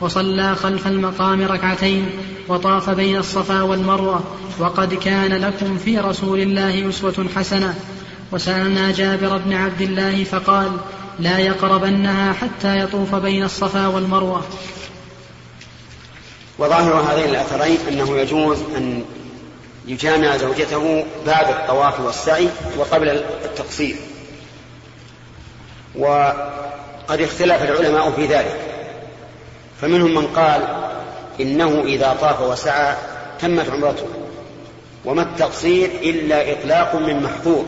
وصلى 0.00 0.54
خلف 0.54 0.86
المقام 0.86 1.42
ركعتين 1.42 2.10
وطاف 2.48 2.90
بين 2.90 3.16
الصفا 3.16 3.62
والمروة 3.62 4.24
وقد 4.58 4.94
كان 4.94 5.32
لكم 5.32 5.78
في 5.78 5.98
رسول 5.98 6.40
الله 6.40 6.88
أسوة 6.88 7.26
حسنة. 7.36 7.74
وسألنا 8.32 8.92
جابر 8.92 9.36
بن 9.36 9.52
عبد 9.52 9.80
الله 9.80 10.24
فقال 10.24 10.72
لا 11.18 11.38
يقربنها 11.38 12.32
حتى 12.32 12.78
يطوف 12.78 13.14
بين 13.14 13.44
الصفا 13.44 13.86
والمروة. 13.86 14.44
وظاهر 16.58 17.12
هذين 17.12 17.30
الأثرين 17.30 17.78
أنه 17.88 18.18
يجوز 18.18 18.58
أن 18.76 19.04
يجامع 19.86 20.36
زوجته 20.36 21.04
بعد 21.26 21.48
الطواف 21.48 22.00
والسعي 22.00 22.48
وقبل 22.78 23.08
التقصير. 23.44 23.96
وقد 25.96 27.20
اختلف 27.20 27.62
العلماء 27.62 28.10
في 28.10 28.26
ذلك. 28.26 28.67
فمنهم 29.80 30.14
من 30.14 30.26
قال 30.26 30.62
إنه 31.40 31.82
إذا 31.84 32.16
طاف 32.20 32.40
وسعى 32.40 32.96
تمت 33.40 33.70
عمرته 33.70 34.06
وما 35.04 35.22
التقصير 35.22 35.90
إلا 36.02 36.52
إطلاق 36.52 36.96
من 36.96 37.22
محظور. 37.22 37.66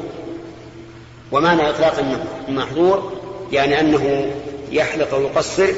ومعنى 1.32 1.70
إطلاق 1.70 2.00
من 2.00 2.54
محظور 2.56 3.12
يعني 3.52 3.80
أنه 3.80 4.32
يحلق 4.70 5.14
ويقصر 5.14 5.68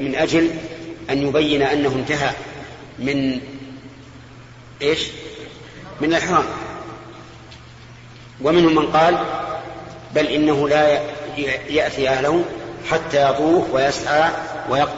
من 0.00 0.14
أجل 0.14 0.50
أن 1.10 1.28
يبين 1.28 1.62
أنه 1.62 1.88
انتهى 1.88 2.30
من 2.98 3.40
إيش؟ 4.82 5.06
من 6.00 6.08
الإحرام. 6.08 6.44
ومنهم 8.42 8.74
من 8.74 8.86
قال 8.86 9.18
بل 10.14 10.26
إنه 10.26 10.68
لا 10.68 11.00
يأتي 11.68 12.08
أهله 12.08 12.44
حتى 12.90 13.30
يطوف 13.30 13.74
ويسعى 13.74 14.30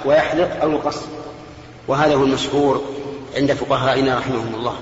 ويحلق 0.05 0.61
أو 0.63 0.71
يقصر 0.71 1.07
وهذا 1.89 2.15
هو 2.15 2.25
المشهور 2.25 2.85
عند 3.37 3.53
فقهائنا 3.53 4.19
رحمهم 4.19 4.55
الله 4.55 4.77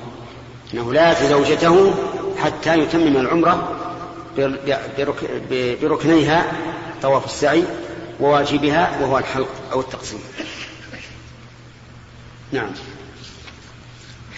أنه 0.74 0.92
لا 0.92 1.08
يأتي 1.08 1.28
زوجته 1.28 1.94
حتى 2.38 2.78
يتمم 2.78 3.16
العمرة 3.16 3.68
بركنيها 5.82 6.52
طواف 7.02 7.24
السعي 7.24 7.64
وواجبها 8.20 8.98
وهو 9.00 9.18
الحلق 9.18 9.48
أو 9.72 9.80
التقسيم. 9.80 10.18
نعم. 12.52 12.70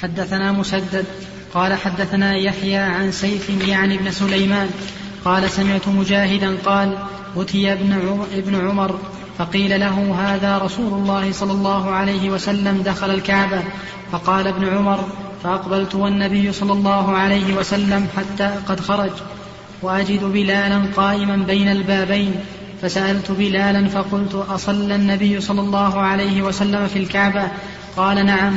حدثنا 0.00 0.52
مسدد 0.52 1.04
قال 1.54 1.74
حدثنا 1.74 2.37
يحيى 2.37 2.76
عن 2.76 3.12
سيف 3.12 3.68
يعني 3.68 3.94
ابن 3.94 4.11
سليمان 4.11 4.70
قال 5.24 5.50
سمعت 5.50 5.88
مجاهدا 5.88 6.56
قال 6.64 6.98
أتي 7.37 7.72
ابن 7.72 8.68
عمر 8.68 8.98
فقيل 9.38 9.81
له 9.81 10.16
هذا 10.18 10.59
رسول 10.59 10.92
الله 10.92 11.33
صلى 11.33 11.53
الله 11.53 11.90
عليه 11.90 12.31
وسلم 12.31 12.83
دخل 12.83 13.11
الكعبة. 13.11 13.62
فقال 14.12 14.46
ابن 14.46 14.68
عمر 14.68 15.05
فأقبلت 15.44 15.94
والنبي 15.94 16.53
صلى 16.53 16.72
الله 16.72 17.16
عليه 17.16 17.55
وسلم 17.55 18.09
حتى 18.16 18.55
قد 18.68 18.81
خرج 18.81 19.11
وأجد 19.83 20.25
بلالا 20.25 20.83
قائما 20.96 21.37
بين 21.37 21.68
البابين 21.68 22.35
فسألت 22.83 23.31
بلالا 23.31 23.88
فقلت 23.88 24.35
أصلى 24.35 24.94
النبي 24.94 25.40
صلى 25.40 25.61
الله 25.61 26.01
عليه 26.01 26.42
وسلم 26.42 26.87
في 26.87 26.99
الكعبة؟ 26.99 27.49
قال 27.96 28.27
نعم 28.27 28.57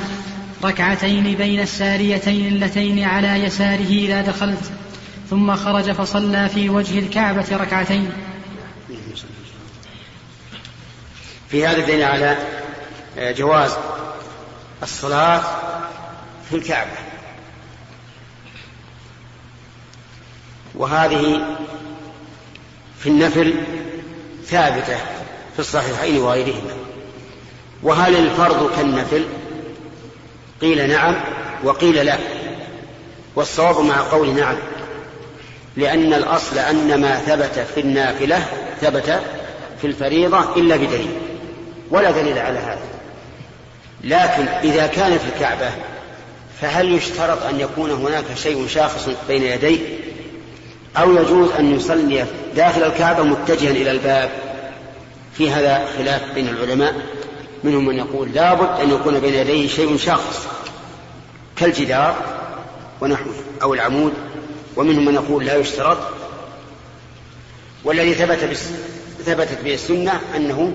ركعتين 0.64 1.36
بين 1.36 1.60
الساريتين 1.60 2.54
اللتين 2.54 3.04
على 3.04 3.44
يساره 3.44 3.90
إذا 3.90 4.22
دخلت. 4.22 4.72
ثم 5.30 5.56
خرج 5.56 5.92
فصلى 5.92 6.50
في 6.50 6.70
وجه 6.70 7.00
الكعبة 7.00 7.46
ركعتين. 7.52 8.10
في 11.52 11.68
هذا 11.68 11.78
الدليل 11.78 12.04
على 12.04 12.38
جواز 13.18 13.72
الصلاة 14.84 15.42
في 16.50 16.56
الكعبة. 16.56 16.92
وهذه 20.76 21.42
في 23.00 23.10
النفل 23.10 23.54
ثابتة 24.46 24.98
في 25.54 25.60
الصحيحين 25.60 26.18
وغيرهما. 26.18 26.74
وهل 27.84 28.16
الفرض 28.16 28.76
كالنفل؟ 28.76 29.26
قيل 30.62 30.90
نعم 30.90 31.16
وقيل 31.64 32.06
لا. 32.06 32.18
والصواب 33.36 33.80
مع 33.80 34.02
قول 34.02 34.36
نعم. 34.36 34.56
لأن 35.78 36.14
الأصل 36.14 36.58
أن 36.58 37.02
ما 37.02 37.20
ثبت 37.20 37.66
في 37.76 37.82
النافلة 37.82 38.46
ثبت 38.82 39.22
في 39.82 39.88
الفريضة 39.88 40.56
إلا 40.56 40.76
بدليل. 40.76 41.30
ولا 41.92 42.12
دليل 42.12 42.40
على 42.40 42.60
هذا. 42.60 42.90
لكن 44.04 44.48
إذا 44.48 44.88
كان 44.88 45.18
في 45.18 45.26
الكعبة 45.36 45.70
فهل 46.62 46.94
يشترط 46.94 47.46
أن 47.46 47.60
يكون 47.60 47.92
هناك 47.92 48.26
شيء 48.36 48.68
شاخص 48.68 49.10
بين 49.28 49.44
يديه 49.44 49.80
أو 50.98 51.16
يجوز 51.16 51.52
أن 51.52 51.76
يصلي 51.76 52.26
داخل 52.56 52.84
الكعبة 52.84 53.24
متجها 53.24 53.72
إلى 53.72 53.92
الباب؟ 53.92 54.30
في 55.34 55.52
هذا 55.52 55.88
خلاف 55.98 56.34
بين 56.34 56.48
العلماء. 56.48 56.96
منهم 57.64 57.86
من 57.86 57.98
يقول 57.98 58.32
لابد 58.34 58.82
أن 58.82 58.90
يكون 58.90 59.20
بين 59.20 59.34
يديه 59.34 59.68
شيء 59.68 59.98
شاخص 59.98 60.48
كالجدار 61.56 62.16
ونحوه 63.02 63.34
أو 63.62 63.74
العمود. 63.74 64.14
ومنهم 64.76 65.06
من 65.06 65.14
يقول 65.14 65.46
لا 65.46 65.56
يشترط. 65.56 65.98
والذي 67.84 68.14
ثبت 68.14 68.58
ثبتت 69.26 69.62
به 69.64 69.74
السنة 69.74 70.22
أنه 70.36 70.74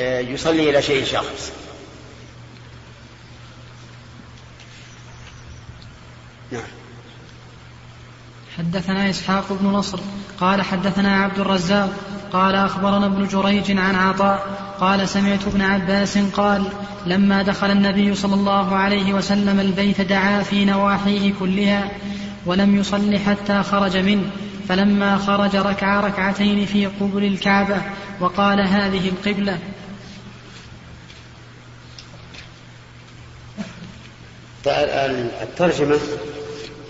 يصلي 0.00 0.70
إلى 0.70 0.82
شيء 0.82 1.04
شاخص 1.04 1.52
نعم. 6.52 6.62
حدثنا 8.58 9.10
إسحاق 9.10 9.52
بن 9.52 9.66
نصر 9.66 9.98
قال 10.40 10.62
حدثنا 10.62 11.16
عبد 11.16 11.38
الرزاق 11.38 11.90
قال 12.32 12.54
أخبرنا 12.54 13.06
ابن 13.06 13.28
جريج 13.28 13.78
عن 13.78 13.94
عطاء 13.94 14.46
قال 14.80 15.08
سمعت 15.08 15.46
ابن 15.46 15.60
عباس 15.60 16.18
قال 16.18 16.64
لما 17.06 17.42
دخل 17.42 17.70
النبي 17.70 18.14
صلى 18.14 18.34
الله 18.34 18.76
عليه 18.76 19.14
وسلم 19.14 19.60
البيت 19.60 20.00
دعا 20.00 20.42
في 20.42 20.64
نواحيه 20.64 21.32
كلها 21.40 21.90
ولم 22.46 22.76
يصل 22.76 23.18
حتى 23.18 23.62
خرج 23.62 23.96
منه 23.96 24.30
فلما 24.68 25.18
خرج 25.18 25.56
ركع 25.56 26.00
ركعتين 26.00 26.66
في 26.66 26.86
قبل 26.86 27.24
الكعبة 27.24 27.82
وقال 28.20 28.60
هذه 28.60 29.08
القبلة 29.08 29.58
الترجمة 34.66 35.98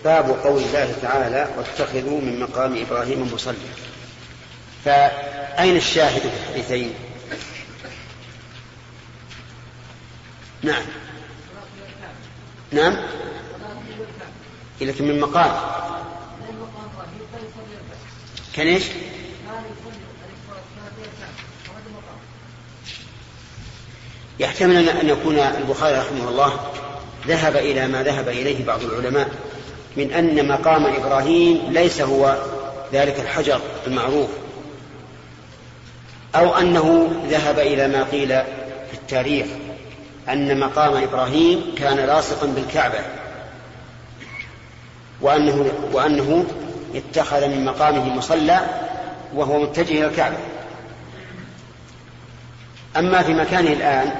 باب 0.04 0.30
قول 0.30 0.62
الله 0.62 0.94
تعالى 1.02 1.48
واتخذوا 1.56 2.20
من 2.20 2.40
مقام 2.40 2.76
إبراهيم 2.86 3.34
مصلى. 3.34 3.54
فأين 4.84 5.76
الشاهد 5.76 6.20
في 6.20 6.28
الحديثين؟ 6.28 6.94
نعم. 10.62 10.82
نعم. 12.72 12.96
لكن 14.80 15.04
من 15.08 15.20
مقام 15.20 15.52
كان 18.54 18.66
إيش؟ 18.66 18.84
يحتمل 24.38 24.88
أن 24.88 25.08
يكون 25.08 25.38
البخاري 25.38 25.98
رحمه 25.98 26.28
الله 26.28 26.72
ذهب 27.26 27.56
إلى 27.56 27.88
ما 27.88 28.02
ذهب 28.02 28.28
إليه 28.28 28.64
بعض 28.64 28.82
العلماء 28.82 29.28
من 29.96 30.12
أن 30.12 30.48
مقام 30.48 30.86
إبراهيم 30.86 31.60
ليس 31.68 32.00
هو 32.00 32.36
ذلك 32.92 33.20
الحجر 33.20 33.60
المعروف 33.86 34.28
أو 36.34 36.56
أنه 36.56 37.10
ذهب 37.28 37.58
إلى 37.58 37.88
ما 37.88 38.02
قيل 38.02 38.28
في 38.90 38.94
التاريخ 38.94 39.46
أن 40.28 40.60
مقام 40.60 40.96
إبراهيم 41.02 41.74
كان 41.78 41.96
لاصقا 41.96 42.46
بالكعبة 42.46 42.98
وأنه, 45.20 45.72
وأنه 45.92 46.44
اتخذ 46.94 47.48
من 47.48 47.64
مقامه 47.64 48.04
مصلى 48.14 48.60
وهو 49.34 49.60
متجه 49.60 49.92
إلى 49.92 50.06
الكعبة. 50.06 50.36
أما 52.96 53.22
في 53.22 53.34
مكانه 53.34 53.72
الآن 53.72 54.12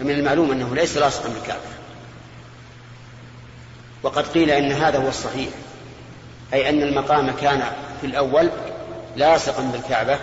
فمن 0.00 0.10
المعلوم 0.10 0.50
أنه 0.52 0.74
ليس 0.74 0.96
لاصقا 0.96 1.28
بالكعبة. 1.28 1.75
وقد 4.06 4.26
قيل 4.26 4.50
إن 4.50 4.72
هذا 4.72 4.98
هو 4.98 5.08
الصحيح 5.08 5.48
أي 6.52 6.68
أن 6.68 6.82
المقام 6.82 7.30
كان 7.30 7.72
في 8.00 8.06
الأول 8.06 8.50
لاصقا 9.16 9.62
بالكعبة 9.62 10.18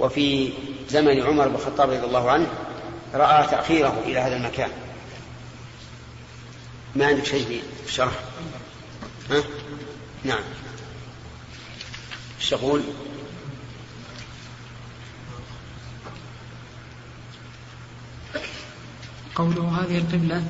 وفي 0.00 0.52
زمن 0.88 1.22
عمر 1.22 1.48
بن 1.48 1.54
الخطاب 1.54 1.90
رضي 1.90 2.06
الله 2.06 2.30
عنه 2.30 2.46
رأى 3.14 3.46
تأخيره 3.46 4.02
إلى 4.06 4.18
هذا 4.18 4.36
المكان. 4.36 4.70
ما 6.96 7.06
عندك 7.06 7.24
شيء 7.24 7.62
في 7.82 7.88
الشرح؟ 7.88 8.12
ها؟ 9.30 9.42
نعم. 10.24 10.42
إيش 12.40 12.50
تقول؟ 12.50 12.82
قوله 19.34 19.80
هذه 19.80 19.98
القبلة. 19.98 20.44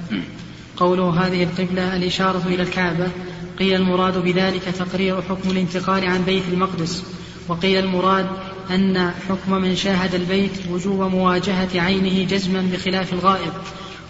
قوله 0.82 1.26
هذه 1.26 1.42
القبلة 1.42 1.96
الإشارة 1.96 2.42
إلى 2.46 2.62
الكعبة 2.62 3.08
قيل 3.58 3.74
المراد 3.74 4.18
بذلك 4.18 4.62
تقرير 4.62 5.22
حكم 5.22 5.50
الانتقال 5.50 6.04
عن 6.04 6.22
بيت 6.22 6.42
المقدس 6.52 7.04
وقيل 7.48 7.84
المراد 7.84 8.26
أن 8.70 9.10
حكم 9.28 9.52
من 9.52 9.76
شاهد 9.76 10.14
البيت 10.14 10.52
وجوب 10.70 11.00
مواجهة 11.00 11.80
عينه 11.80 12.26
جزما 12.28 12.68
بخلاف 12.72 13.12
الغائب 13.12 13.52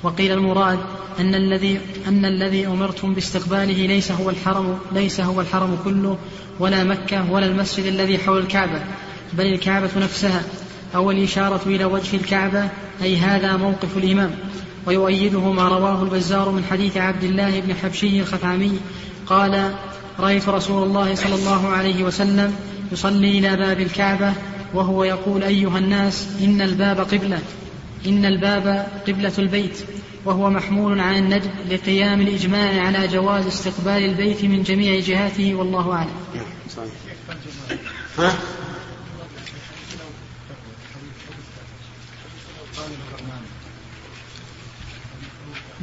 وقيل 0.02 0.32
المراد 0.32 0.78
أن 1.20 1.34
الذي 1.34 1.80
أن 2.08 2.24
الذي 2.24 2.66
أمرتم 2.66 3.14
باستقباله 3.14 3.86
ليس 3.86 4.12
هو 4.12 4.30
الحرم 4.30 4.78
ليس 4.92 5.20
هو 5.20 5.40
الحرم 5.40 5.78
كله 5.84 6.18
ولا 6.60 6.84
مكة 6.84 7.32
ولا 7.32 7.46
المسجد 7.46 7.86
الذي 7.86 8.18
حول 8.18 8.38
الكعبة 8.38 8.80
بل 9.32 9.46
الكعبة 9.46 9.90
نفسها 9.96 10.42
أو 10.94 11.10
الإشارة 11.10 11.60
إلى 11.66 11.84
وجه 11.84 12.16
الكعبة 12.16 12.68
أي 13.02 13.16
هذا 13.16 13.56
موقف 13.56 13.96
الإمام. 13.96 14.30
ويؤيده 14.86 15.52
ما 15.52 15.68
رواه 15.68 16.02
البزار 16.02 16.50
من 16.50 16.64
حديث 16.64 16.96
عبد 16.96 17.24
الله 17.24 17.60
بن 17.60 17.74
حبشي 17.74 18.20
الخثعمي 18.20 18.78
قال 19.26 19.74
رأيت 20.18 20.48
رسول 20.48 20.82
الله 20.82 21.14
صلى 21.14 21.34
الله 21.34 21.68
عليه 21.68 22.04
وسلم 22.04 22.54
يصلي 22.92 23.38
إلى 23.38 23.56
باب 23.56 23.80
الكعبة 23.80 24.32
وهو 24.74 25.04
يقول 25.04 25.42
أيها 25.42 25.78
الناس 25.78 26.28
إن 26.40 26.62
الباب 26.62 27.00
قبلة 27.00 27.38
إن 28.06 28.24
الباب 28.24 28.86
قبلة 29.08 29.32
البيت 29.38 29.78
وهو 30.24 30.50
محمول 30.50 31.00
عن 31.00 31.16
الندب 31.16 31.50
لقيام 31.70 32.20
الإجماع 32.20 32.86
على 32.86 33.08
جواز 33.08 33.46
استقبال 33.46 34.04
البيت 34.04 34.44
من 34.44 34.62
جميع 34.62 35.00
جهاته 35.00 35.54
والله 35.54 35.92
أعلم. 35.92 36.10
ها؟ 38.18 38.32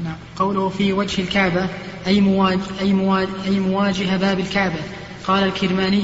نعم. 0.03 0.15
قوله 0.35 0.69
في 0.69 0.93
وجه 0.93 1.21
الكعبة 1.21 1.67
أي 2.07 2.21
مواجه, 2.21 2.59
أي 2.79 2.93
مواجه, 2.93 3.29
أي 3.45 3.59
مواجه 3.59 4.17
باب 4.17 4.39
الكعبة. 4.39 4.79
قال 5.27 5.43
الكرماني 5.43 6.03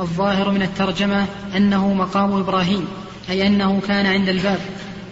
الظاهر 0.00 0.50
من 0.50 0.62
الترجمة 0.62 1.26
أنه 1.56 1.94
مقام 1.94 2.32
إبراهيم 2.32 2.84
أي 3.30 3.46
أنه 3.46 3.80
كان 3.88 4.06
عند 4.06 4.28
الباب. 4.28 4.60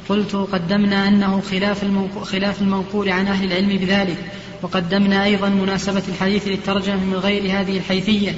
قلت 0.09 0.37
قدمنا 0.37 1.09
أنه 1.09 1.41
خلاف 1.41 1.83
المنقول, 1.83 2.27
خلاف 2.27 2.63
المنقول 2.63 3.09
عن 3.09 3.27
أهل 3.27 3.45
العلم 3.45 3.79
بذلك. 3.79 4.17
وقدمنا 4.63 5.25
أيضا 5.25 5.49
مناسبة 5.49 6.03
الحديث 6.09 6.49
للترجمة 6.49 7.05
من 7.05 7.15
غير 7.15 7.61
هذه 7.61 7.77
الحيثية 7.77 8.35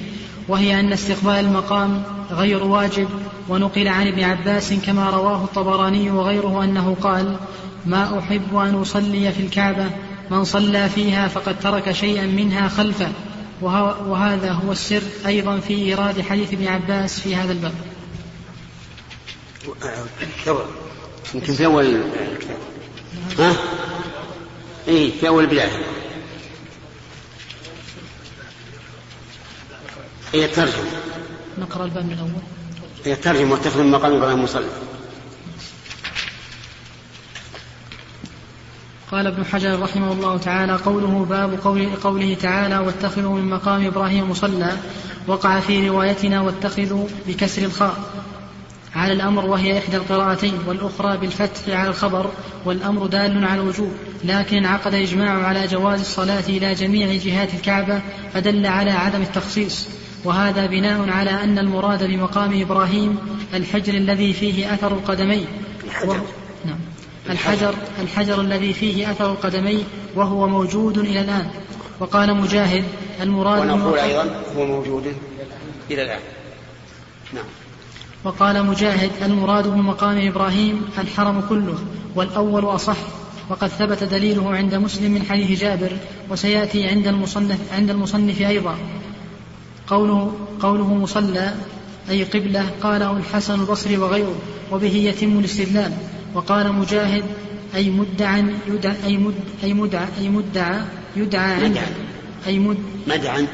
وهي 0.48 0.80
أن 0.80 0.92
استقبال 0.92 1.34
المقام 1.34 2.02
غير 2.30 2.64
واجب 2.64 3.08
ونقل 3.48 3.88
عن 3.88 4.06
ابن 4.06 4.24
عباس 4.24 4.72
كما 4.72 5.10
رواه 5.10 5.44
الطبراني 5.44 6.10
وغيره 6.10 6.64
أنه 6.64 6.96
قال 7.00 7.36
ما 7.86 8.18
أحب 8.18 8.56
أن 8.56 8.74
أصلي 8.74 9.32
في 9.32 9.40
الكعبة 9.40 9.90
من 10.30 10.44
صلى 10.44 10.88
فيها 10.88 11.28
فقد 11.28 11.60
ترك 11.60 11.92
شيئا 11.92 12.26
منها 12.26 12.68
خلفه. 12.68 13.08
وهذا 13.62 14.52
هو 14.52 14.72
السر 14.72 15.02
أيضا 15.26 15.60
في 15.60 15.74
إيراد 15.74 16.20
حديث 16.20 16.52
ابن 16.52 16.66
عباس 16.68 17.20
في 17.20 17.36
هذا 17.36 17.52
الباب. 17.52 17.74
يمكن 21.34 21.52
في 21.52 21.66
أول 21.66 21.86
الكتاب 21.86 22.56
ها؟ 23.38 23.56
إيه 24.88 25.10
في 25.20 25.28
أول 25.28 25.44
البداية. 25.44 25.70
هي 30.32 30.44
الترجمة. 30.44 30.90
نقرأ 31.58 31.84
الباب 31.84 32.04
من 32.04 32.12
الأول. 32.12 32.42
هي 33.04 33.12
الترجمة 33.12 33.52
واتخذ 33.52 33.82
من 33.82 33.90
مقام 33.90 34.12
إبراهيم 34.12 34.44
مصلى 34.44 34.66
قال 39.12 39.26
ابن 39.26 39.44
حجر 39.44 39.82
رحمه 39.82 40.12
الله 40.12 40.38
تعالى 40.38 40.72
قوله 40.72 41.26
باب 41.30 41.58
قول 41.64 41.88
قوله 42.04 42.34
تعالى 42.34 42.78
واتخذوا 42.78 43.38
من 43.38 43.50
مقام 43.50 43.86
إبراهيم 43.86 44.30
مصلى 44.30 44.72
وقع 45.26 45.60
في 45.60 45.88
روايتنا 45.88 46.40
واتخذوا 46.40 47.06
بكسر 47.28 47.62
الخاء. 47.62 47.96
على 48.94 49.12
الأمر 49.12 49.46
وهي 49.46 49.78
إحدى 49.78 49.96
القراءتين 49.96 50.54
والأخرى 50.66 51.16
بالفتح 51.16 51.68
على 51.68 51.88
الخبر 51.88 52.30
والأمر 52.64 53.06
دال 53.06 53.44
على 53.44 53.60
الوجوب. 53.60 53.92
لكن 54.24 54.56
انعقد 54.56 54.94
إجماع 54.94 55.46
على 55.46 55.66
جواز 55.66 56.00
الصلاة 56.00 56.44
إلى 56.48 56.74
جميع 56.74 57.16
جهات 57.16 57.54
الكعبة 57.54 58.00
فدل 58.34 58.66
على 58.66 58.90
عدم 58.90 59.22
التخصيص. 59.22 59.88
وهذا 60.24 60.66
بناء 60.66 61.10
على 61.10 61.30
أن 61.30 61.58
المراد 61.58 62.04
بمقام 62.04 62.60
إبراهيم 62.60 63.18
الحجر 63.54 63.94
الذي 63.94 64.32
فيه 64.32 64.74
أثر 64.74 64.92
القدمين. 64.92 65.46
نعم 65.86 66.20
الحجر 67.30 67.74
الحجر 68.02 68.40
الذي 68.40 68.72
فيه 68.72 69.10
أثر 69.10 69.32
القدمين 69.32 69.84
وهو 70.14 70.48
موجود 70.48 70.98
إلى 70.98 71.20
الآن. 71.20 71.50
وقال 72.00 72.36
مجاهد 72.36 72.84
المراد 73.20 73.60
ونقول 73.60 73.98
أيضا 73.98 74.42
هو 74.56 74.66
موجود 74.66 75.16
إلى 75.90 76.02
الآن. 76.02 76.20
نعم. 77.34 77.44
وقال 78.24 78.66
مجاهد 78.66 79.10
المراد 79.22 79.68
بمقام 79.68 80.28
إبراهيم 80.28 80.88
الحرم 80.98 81.40
كله 81.48 81.78
والأول 82.14 82.64
أصح 82.64 82.96
وقد 83.48 83.68
ثبت 83.68 84.04
دليله 84.04 84.56
عند 84.56 84.74
مسلم 84.74 85.10
من 85.10 85.22
حديث 85.22 85.60
جابر 85.60 85.96
وسيأتي 86.30 86.88
عند 86.88 87.06
المصنف 87.06 87.58
عند 87.72 87.90
المصنف 87.90 88.40
أيضا. 88.40 88.76
قوله 89.86 90.32
قوله 90.60 90.94
مصلى 90.94 91.54
أي 92.10 92.24
قبلة 92.24 92.70
قاله 92.82 93.16
الحسن 93.16 93.60
البصري 93.60 93.98
وغيره 93.98 94.34
وبه 94.72 94.94
يتم 94.94 95.38
الاستدلال. 95.38 95.92
وقال 96.36 96.72
مجاهد 96.72 97.24
أي 97.74 97.90
مدعا 97.90 98.58
يدعى 98.68 98.94
أي 99.04 99.16
مد 99.16 99.34
أي 99.64 99.74
مدعى 99.74 100.06
أي 100.20 100.28
مدعى 100.28 100.80
يدعى 101.16 101.54
عنده. 101.54 101.80
أي 102.46 102.58
مد 102.58 102.76
مدعا 103.06 103.46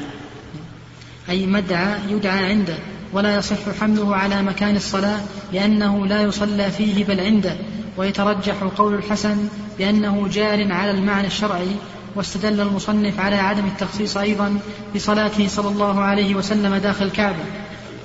أي 1.29 1.47
مدعى 1.47 1.95
يدعى 2.09 2.45
عنده. 2.51 2.75
ولا 3.13 3.37
يصح 3.37 3.57
حمله 3.81 4.17
على 4.17 4.43
مكان 4.43 4.77
الصلاة 4.77 5.21
لأنه 5.53 6.07
لا 6.07 6.23
يصلى 6.23 6.71
فيه 6.71 7.05
بل 7.05 7.21
عنده. 7.21 7.57
ويترجح 7.97 8.55
قول 8.77 8.95
الحسن 8.95 9.49
بأنه 9.79 10.29
جار 10.33 10.73
على 10.73 10.91
المعنى 10.91 11.27
الشرعي 11.27 11.77
واستدل 12.15 12.61
المصنف 12.61 13.21
على 13.21 13.37
عدم 13.37 13.67
التخصيص 13.67 14.17
أيضا 14.17 14.59
بصلاته 14.95 15.49
صلى 15.49 15.69
الله 15.69 16.01
عليه 16.01 16.35
وسلم 16.35 16.77
داخل 16.77 17.05
الكعبة. 17.05 17.45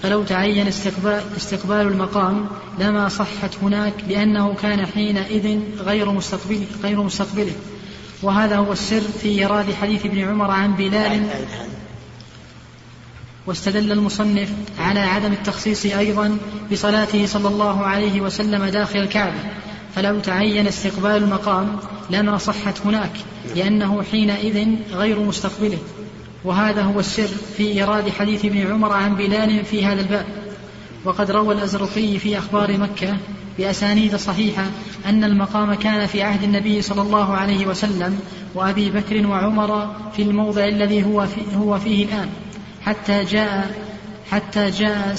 فلو 0.01 0.23
تعين 0.23 0.67
استقبال, 0.67 1.21
استقبال 1.37 1.87
المقام 1.87 2.47
لما 2.79 3.09
صحت 3.09 3.55
هناك 3.61 3.93
لأنه 4.07 4.53
كان 4.53 4.85
حينئذ 4.85 5.59
غير 5.79 6.11
مستقبله, 6.11 6.65
غير 6.83 7.03
مستقبله. 7.03 7.53
وهذا 8.23 8.57
هو 8.57 8.71
السر 8.71 9.01
في 9.01 9.29
إيراد 9.29 9.73
حديث 9.73 10.05
ابن 10.05 10.19
عمر 10.19 10.51
عن 10.51 10.75
بلال. 10.75 11.27
واستدل 13.45 13.91
المصنف 13.91 14.49
على 14.79 14.99
عدم 14.99 15.31
التخصيص 15.31 15.85
أيضا 15.85 16.37
بصلاته 16.71 17.25
صلى 17.25 17.47
الله 17.47 17.85
عليه 17.85 18.21
وسلم 18.21 18.65
داخل 18.65 18.99
الكعبة. 18.99 19.39
فلو 19.95 20.19
تعين 20.19 20.67
استقبال 20.67 21.11
المقام 21.11 21.79
لما 22.09 22.37
صحت 22.37 22.81
هناك 22.85 23.11
لأنه 23.55 24.03
حينئذ 24.11 24.67
غير 24.91 25.19
مستقبله. 25.19 25.77
وهذا 26.47 26.81
هو 26.81 26.99
السر 26.99 27.27
في 27.57 27.71
إيراد 27.71 28.09
حديث 28.09 28.45
ابن 28.45 28.67
عمر 28.71 28.93
عن 28.93 29.15
بلال 29.15 29.65
في 29.65 29.85
هذا 29.85 30.01
الباب. 30.01 30.25
وقد 31.05 31.31
روى 31.31 31.55
الأزرقي 31.55 32.19
في 32.19 32.37
أخبار 32.37 32.77
مكة 32.77 33.17
بأسانيد 33.57 34.15
صحيحة 34.15 34.65
أن 35.05 35.23
المقام 35.23 35.73
كان 35.73 36.07
في 36.07 36.21
عهد 36.21 36.43
النبي 36.43 36.81
صلى 36.81 37.01
الله 37.01 37.33
عليه 37.33 37.67
وسلم 37.67 38.19
وأبي 38.55 38.89
بكر 38.89 39.27
وعمر 39.27 39.95
في 40.15 40.21
الموضع 40.21 40.65
الذي 40.65 41.03
هو, 41.03 41.27
في 41.27 41.41
هو 41.55 41.79
فيه 41.79 42.05
الآن. 42.05 42.29
حتى 42.81 43.23
جاء 43.23 43.75
حتى 44.31 44.69
جاء 44.69 45.15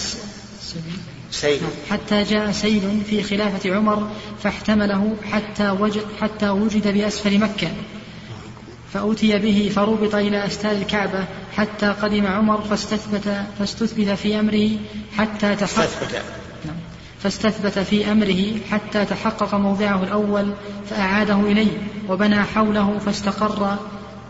سيل 1.30 1.60
حتى 1.90 2.22
جاء 2.22 2.50
سيل 2.50 3.00
في 3.10 3.22
خلافة 3.22 3.74
عمر 3.74 4.08
فاحتمله 4.42 5.16
حتى 5.32 5.70
وجد, 5.70 6.04
حتى 6.20 6.48
وجد 6.48 6.94
بأسفل 6.94 7.38
مكة. 7.38 7.68
فأتي 8.92 9.38
به 9.38 9.70
فربط 9.74 10.14
إلى 10.14 10.46
أستار 10.46 10.72
الكعبة 10.72 11.24
حتى 11.56 11.86
قدم 11.86 12.26
عمر 12.26 12.60
فاستثبت 12.60 13.44
فاستثبت 13.58 14.08
في 14.08 14.40
أمره 14.40 14.70
حتى 15.16 15.56
تحقق 15.56 16.12
نعم. 16.64 16.76
فاستثبت 17.22 17.78
في 17.78 18.12
أمره 18.12 18.44
حتى 18.70 19.04
تحقق 19.04 19.54
موضعه 19.54 20.02
الأول 20.02 20.52
فأعاده 20.90 21.40
إليه 21.40 21.78
وبنى 22.08 22.42
حوله 22.42 22.98
فاستقر 22.98 23.76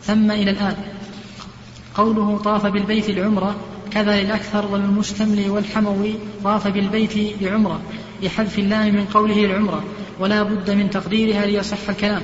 ثم 0.02 0.30
إلى 0.30 0.50
الآن. 0.50 0.76
قوله 1.94 2.38
طاف 2.38 2.66
بالبيت 2.66 3.08
العمرة 3.10 3.56
كذا 3.90 4.20
للأكثر 4.22 4.66
وللمستملي 4.66 5.50
والحموي 5.50 6.14
طاف 6.44 6.68
بالبيت 6.68 7.42
لعمرة 7.42 7.80
لحذف 8.22 8.58
اللام 8.58 8.94
من 8.94 9.04
قوله 9.04 9.44
العمرة 9.44 9.84
ولا 10.20 10.42
بد 10.42 10.70
من 10.70 10.90
تقديرها 10.90 11.46
ليصح 11.46 11.88
الكلام. 11.88 12.22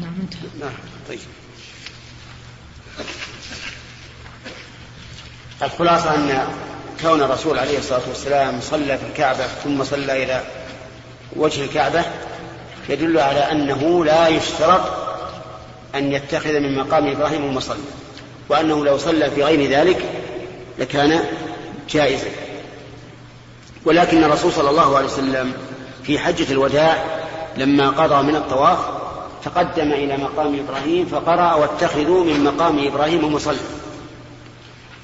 نعم 0.00 0.14
انتهى. 0.20 0.48
نعم 0.60 0.72
طيب. 1.08 1.18
الخلاصة 5.62 6.14
أن 6.14 6.48
كون 7.02 7.22
الرسول 7.22 7.58
عليه 7.58 7.78
الصلاة 7.78 8.00
والسلام 8.08 8.60
صلى 8.60 8.98
في 8.98 9.06
الكعبة 9.06 9.46
ثم 9.46 9.84
صلى 9.84 10.24
إلى 10.24 10.42
وجه 11.36 11.64
الكعبة 11.64 12.04
يدل 12.88 13.18
على 13.18 13.52
أنه 13.52 14.04
لا 14.04 14.28
يشترط 14.28 14.80
أن 15.94 16.12
يتخذ 16.12 16.60
من 16.60 16.78
مقام 16.78 17.06
إبراهيم 17.06 17.44
المصلى 17.44 17.76
وأنه 18.48 18.84
لو 18.84 18.98
صلى 18.98 19.30
في 19.30 19.44
غير 19.44 19.70
ذلك 19.70 20.04
لكان 20.78 21.24
جائزا. 21.90 22.30
ولكن 23.84 24.24
الرسول 24.24 24.52
صلى 24.52 24.70
الله 24.70 24.96
عليه 24.96 25.06
وسلم 25.06 25.52
في 26.02 26.18
حجة 26.18 26.52
الوداع 26.52 27.04
لما 27.56 27.90
قضى 27.90 28.22
من 28.22 28.36
الطواف 28.36 28.99
تقدم 29.44 29.92
إلى 29.92 30.16
مقام 30.16 30.58
إبراهيم 30.58 31.06
فقرأ 31.06 31.54
واتخذوا 31.54 32.24
من 32.24 32.44
مقام 32.44 32.86
إبراهيم 32.86 33.34
مصلى. 33.34 33.56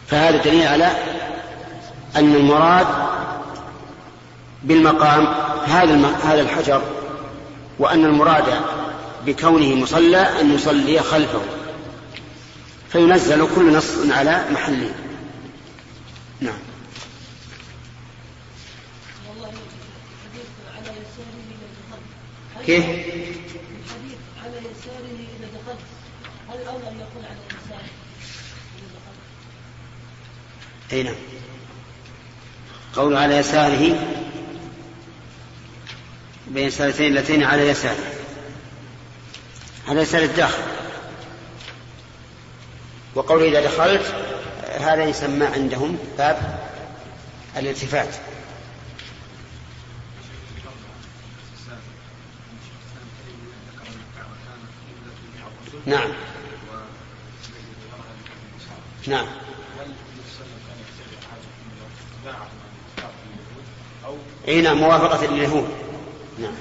فهذا 0.06 0.36
دليل 0.36 0.66
على 0.66 0.90
أن 2.16 2.34
المراد 2.34 2.86
بالمقام 4.62 5.26
هذا 5.66 6.10
هذا 6.24 6.40
الحجر 6.40 6.82
وأن 7.78 8.04
المراد 8.04 8.44
بكونه 9.26 9.74
مصلى 9.74 10.40
أن 10.40 10.54
يصلي 10.54 11.00
خلفه. 11.00 11.40
فينزل 12.92 13.46
كل 13.56 13.76
نص 13.76 14.10
على 14.10 14.44
محله 14.50 14.90
نعم. 16.40 16.58
كيف؟ 22.66 22.84
أي 30.92 31.02
نعم. 31.02 31.14
قول 32.94 33.16
على 33.16 33.36
يساره 33.36 33.96
بين 36.46 36.66
السالتين 36.66 37.06
اللتين 37.06 37.42
على 37.42 37.68
يساره. 37.68 38.12
على 39.88 40.00
يسار 40.00 40.22
الداخل. 40.22 40.62
وقول 43.14 43.42
إذا 43.42 43.64
دخلت 43.64 44.14
هذا 44.80 45.04
يسمى 45.04 45.46
عندهم 45.46 45.98
باب 46.18 46.68
الالتفات. 47.56 48.14
نعم. 55.86 56.35
نعم. 59.06 59.26
اي 64.48 64.62
نعم 64.62 64.78
موافقة 64.78 65.26
لليهود. 65.26 65.68
نعم. 66.38 66.54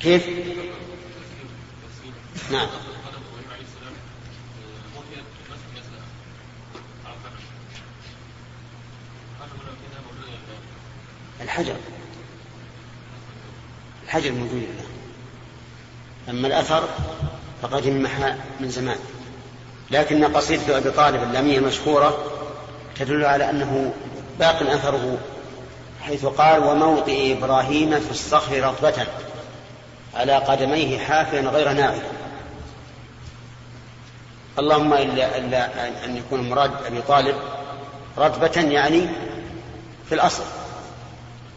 كيف؟ 0.00 0.28
نعم. 2.52 2.68
الحجر. 11.40 11.76
الحجر 14.04 14.32
موجود 14.32 14.62
الآن 14.62 15.01
أما 16.28 16.46
الأثر 16.48 16.82
فقد 17.62 17.86
انمحى 17.86 18.34
من 18.60 18.68
زمان. 18.68 18.98
لكن 19.90 20.24
قصيدة 20.24 20.78
أبي 20.78 20.90
طالب 20.90 21.22
اللامية 21.22 21.58
المشهورة 21.58 22.18
تدل 22.98 23.24
على 23.24 23.50
أنه 23.50 23.92
باق 24.38 24.62
أثره 24.70 25.18
حيث 26.02 26.26
قال 26.26 26.64
وموطئ 26.64 27.32
إبراهيم 27.38 28.00
في 28.00 28.10
الصخر 28.10 28.62
رطبة 28.62 29.06
على 30.14 30.32
قدميه 30.32 30.98
حافيا 30.98 31.40
غير 31.40 31.72
ناعل 31.72 32.02
اللهم 34.58 34.92
إلا, 34.92 35.38
إلا 35.38 35.88
أن 36.04 36.16
يكون 36.16 36.50
مراد 36.50 36.70
أبي 36.86 37.02
طالب 37.02 37.36
رطبة 38.18 38.60
يعني 38.60 39.08
في 40.08 40.14
الأصل 40.14 40.44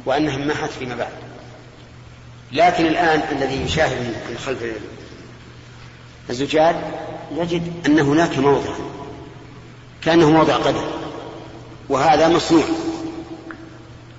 وأنها 0.05 0.35
انمحت 0.35 0.69
فيما 0.69 0.95
بعد. 0.95 1.24
لكن 2.51 2.85
الآن 2.85 3.37
الذي 3.37 3.61
يشاهد 3.61 3.97
من 3.99 4.37
خلف 4.45 4.63
الزجاج 6.29 6.75
يجد 7.31 7.85
أن 7.85 7.99
هناك 7.99 8.37
موضع 8.37 8.75
كأنه 10.01 10.31
موضع 10.31 10.55
قدم 10.55 10.85
وهذا 11.89 12.27
مصنوع. 12.27 12.63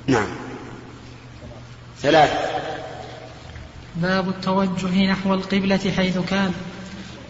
نعم. 0.06 0.26
ثلاث. 2.02 2.30
باب 3.96 4.28
التوجه 4.28 5.12
نحو 5.12 5.34
القبلة 5.34 5.92
حيث 5.96 6.18
كان. 6.18 6.52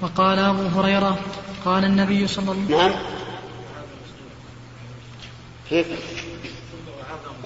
وقال 0.02 0.38
أبو 0.38 0.80
هريرة 0.80 1.18
قال 1.64 1.84
النبي 1.84 2.26
صلى 2.26 2.52
الله 2.52 2.52
عليه 2.52 2.64
وسلم. 2.64 2.78
نعم. 2.78 3.02
كيف؟ 5.70 5.86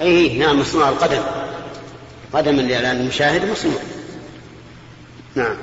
أي 0.00 0.38
نعم 0.38 0.60
مصنوع 0.60 0.88
القدم 0.88 1.22
قدم 2.32 2.58
المشاهد 2.60 3.50
مصنوع. 3.50 3.80
نعم. 5.36 5.56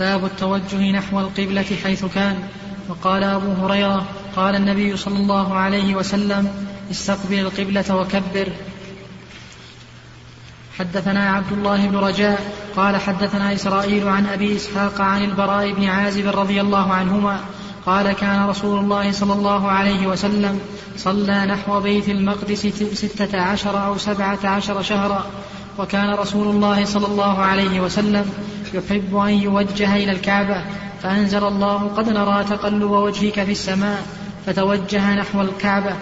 باب 0.00 0.24
التوجه 0.24 0.90
نحو 0.92 1.20
القبلة 1.20 1.66
حيث 1.84 2.04
كان. 2.04 2.38
وقال 2.88 3.24
أبو 3.24 3.52
هريرة 3.52 4.06
قال 4.36 4.54
النبي 4.54 4.96
صلى 4.96 5.16
الله 5.16 5.54
عليه 5.54 5.94
وسلم 5.94 6.68
استقبل 6.90 7.38
القبلة 7.38 7.96
وكبر. 7.96 8.52
حدثنا 10.78 11.30
عبد 11.30 11.52
الله 11.52 11.86
بن 11.86 11.96
رجاء 11.96 12.52
قال 12.76 12.96
حدثنا 12.96 13.54
إسرائيل 13.54 14.08
عن 14.08 14.26
أبي 14.26 14.56
إسحاق 14.56 15.00
عن 15.00 15.24
البراء 15.24 15.72
بن 15.72 15.84
عازب 15.84 16.28
رضي 16.28 16.60
الله 16.60 16.92
عنهما 16.92 17.40
قال 17.86 18.12
كان 18.12 18.48
رسول 18.48 18.78
الله 18.78 19.12
صلى 19.12 19.32
الله 19.32 19.68
عليه 19.68 20.06
وسلم 20.06 20.60
صلى 20.96 21.46
نحو 21.46 21.80
بيت 21.80 22.08
المقدس 22.08 22.66
ستة 22.94 23.40
عشر 23.40 23.86
أو 23.86 23.98
سبعة 23.98 24.38
عشر 24.44 24.82
شهرا. 24.82 25.26
وكان 25.78 26.14
رسول 26.14 26.48
الله 26.48 26.84
صلى 26.84 27.06
الله 27.06 27.38
عليه 27.38 27.80
وسلم 27.80 28.30
يحب 28.74 29.16
أن 29.16 29.30
يوجه 29.30 29.96
إلى 29.96 30.12
الكعبة 30.12 30.64
فأنزل 31.02 31.44
الله 31.44 31.90
قد 31.96 32.08
نرى 32.08 32.44
تقلب 32.44 32.90
وجهك 32.90 33.44
في 33.44 33.52
السماء 33.52 34.02
فتوجه 34.46 35.14
نحو 35.14 35.40
الكعبة. 35.40 35.94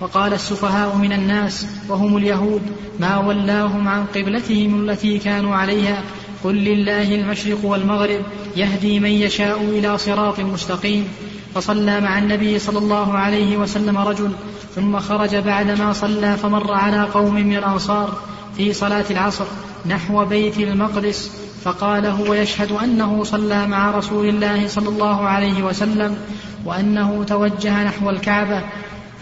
وقال 0.00 0.32
السفهاء 0.32 0.96
من 0.96 1.12
الناس 1.12 1.66
وهم 1.88 2.16
اليهود 2.16 2.62
ما 3.00 3.18
ولاهم 3.18 3.88
عن 3.88 4.04
قبلتهم 4.14 4.90
التي 4.90 5.18
كانوا 5.18 5.56
عليها 5.56 6.02
قل 6.44 6.54
لله 6.54 7.14
المشرق 7.14 7.64
والمغرب 7.64 8.20
يهدي 8.56 9.00
من 9.00 9.10
يشاء 9.10 9.60
إلى 9.60 9.98
صراط 9.98 10.40
مستقيم. 10.40 11.08
فصلى 11.54 12.00
مع 12.00 12.18
النبي 12.18 12.58
صلى 12.58 12.78
الله 12.78 13.18
عليه 13.18 13.56
وسلم 13.56 13.98
رجل 13.98 14.32
ثم 14.74 14.98
خرج 14.98 15.36
بعدما 15.36 15.92
صلى 15.92 16.36
فمر 16.36 16.72
على 16.72 17.02
قوم 17.02 17.34
من 17.34 17.56
الأنصار 17.56 18.18
في 18.56 18.72
صلاة 18.72 19.04
العصر 19.10 19.44
نحو 19.86 20.24
بيت 20.24 20.58
المقدس 20.58 21.30
فقال 21.64 22.06
هو 22.06 22.34
يشهد 22.34 22.72
أنه 22.72 23.24
صلى 23.24 23.66
مع 23.66 23.90
رسول 23.90 24.28
الله 24.28 24.68
صلى 24.68 24.88
الله 24.88 25.28
عليه 25.28 25.62
وسلم 25.62 26.18
وأنه 26.64 27.24
توجه 27.24 27.84
نحو 27.84 28.10
الكعبة 28.10 28.62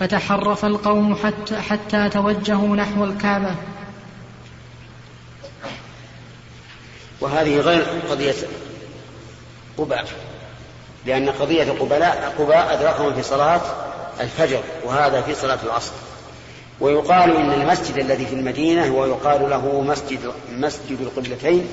فتحرف 0.00 0.64
القوم 0.64 1.14
حتى, 1.14 1.56
حتى 1.56 2.08
توجهوا 2.08 2.76
نحو 2.76 3.04
الكعبة. 3.04 3.54
وهذه 7.20 7.60
غير 7.60 7.84
قضية 8.10 8.34
قباء 9.78 10.06
لأن 11.06 11.30
قضية 11.30 11.72
قبلاء 11.72 12.34
قباء 12.38 12.74
أدركهم 12.74 13.14
في 13.14 13.22
صلاة 13.22 13.60
الفجر 14.20 14.60
وهذا 14.84 15.20
في 15.20 15.34
صلاة 15.34 15.58
العصر. 15.64 15.92
ويقال 16.80 17.36
إن 17.36 17.52
المسجد 17.52 17.98
الذي 17.98 18.26
في 18.26 18.34
المدينة 18.34 18.94
ويقال 18.94 19.50
له 19.50 19.80
مسجد 19.80 20.32
مسجد 20.50 21.00
القبلتين. 21.00 21.68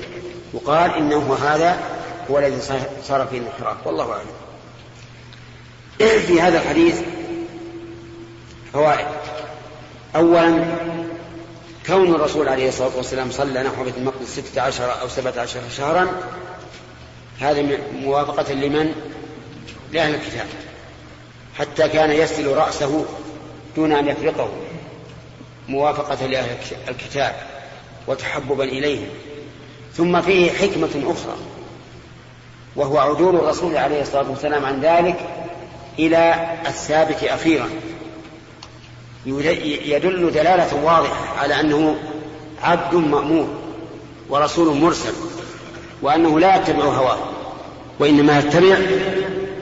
يقال 0.54 0.94
إنه 0.94 1.34
هذا 1.34 1.78
هو 2.30 2.38
الذي 2.38 2.60
صار 3.04 3.26
فيه 3.30 3.38
الانحراف 3.38 3.86
والله 3.86 4.12
أعلم. 4.12 4.26
في 5.98 6.40
هذا 6.40 6.58
الحديث 6.58 7.00
فوائد. 8.72 9.06
أولا 10.16 10.64
كون 11.86 12.14
الرسول 12.14 12.48
عليه 12.48 12.68
الصلاة 12.68 12.96
والسلام 12.96 13.30
صلى 13.30 13.62
نحو 13.62 13.84
بيت 13.84 13.96
المقدس 13.98 14.40
ستة 14.40 14.60
عشر 14.60 15.00
أو 15.00 15.08
سبعة 15.08 15.34
عشر 15.38 15.60
شهرا 15.76 16.08
هذا 17.40 17.78
موافقة 17.94 18.52
لمن؟ 18.52 18.94
لأهل 19.92 20.14
الكتاب. 20.14 20.46
حتى 21.58 21.88
كان 21.88 22.10
يسل 22.10 22.46
رأسه 22.46 23.04
دون 23.76 23.92
أن 23.92 24.08
يفرقه. 24.08 24.48
موافقة 25.68 26.26
لأهل 26.26 26.56
الكتاب 26.88 27.34
وتحببا 28.06 28.64
إليهم 28.64 29.08
ثم 29.94 30.22
فيه 30.22 30.50
حكمة 30.50 31.12
أخرى 31.12 31.36
وهو 32.76 32.98
عدول 32.98 33.36
الرسول 33.36 33.76
عليه 33.76 34.02
الصلاة 34.02 34.30
والسلام 34.30 34.64
عن 34.64 34.80
ذلك 34.80 35.16
إلى 35.98 36.48
الثابت 36.66 37.24
أخيرا. 37.24 37.68
يدل 39.26 40.30
دلالة 40.30 40.84
واضحة 40.84 41.38
على 41.38 41.60
أنه 41.60 41.96
عبد 42.62 42.94
مأمور 42.94 43.48
ورسول 44.28 44.76
مرسل 44.76 45.12
وأنه 46.02 46.40
لا 46.40 46.56
يتبع 46.56 46.84
هواه 46.84 47.18
وإنما 47.98 48.38
يتبع 48.38 48.78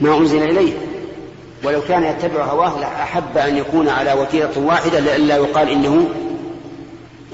ما 0.00 0.16
أنزل 0.16 0.42
إليه. 0.42 0.72
ولو 1.64 1.82
كان 1.82 2.04
يتبع 2.04 2.44
هواه 2.44 2.80
لأحب 2.80 3.38
أن 3.38 3.56
يكون 3.56 3.88
على 3.88 4.12
وتيرة 4.12 4.52
واحدة 4.56 5.00
لئلا 5.00 5.36
يقال 5.36 5.68
إنه 5.68 6.08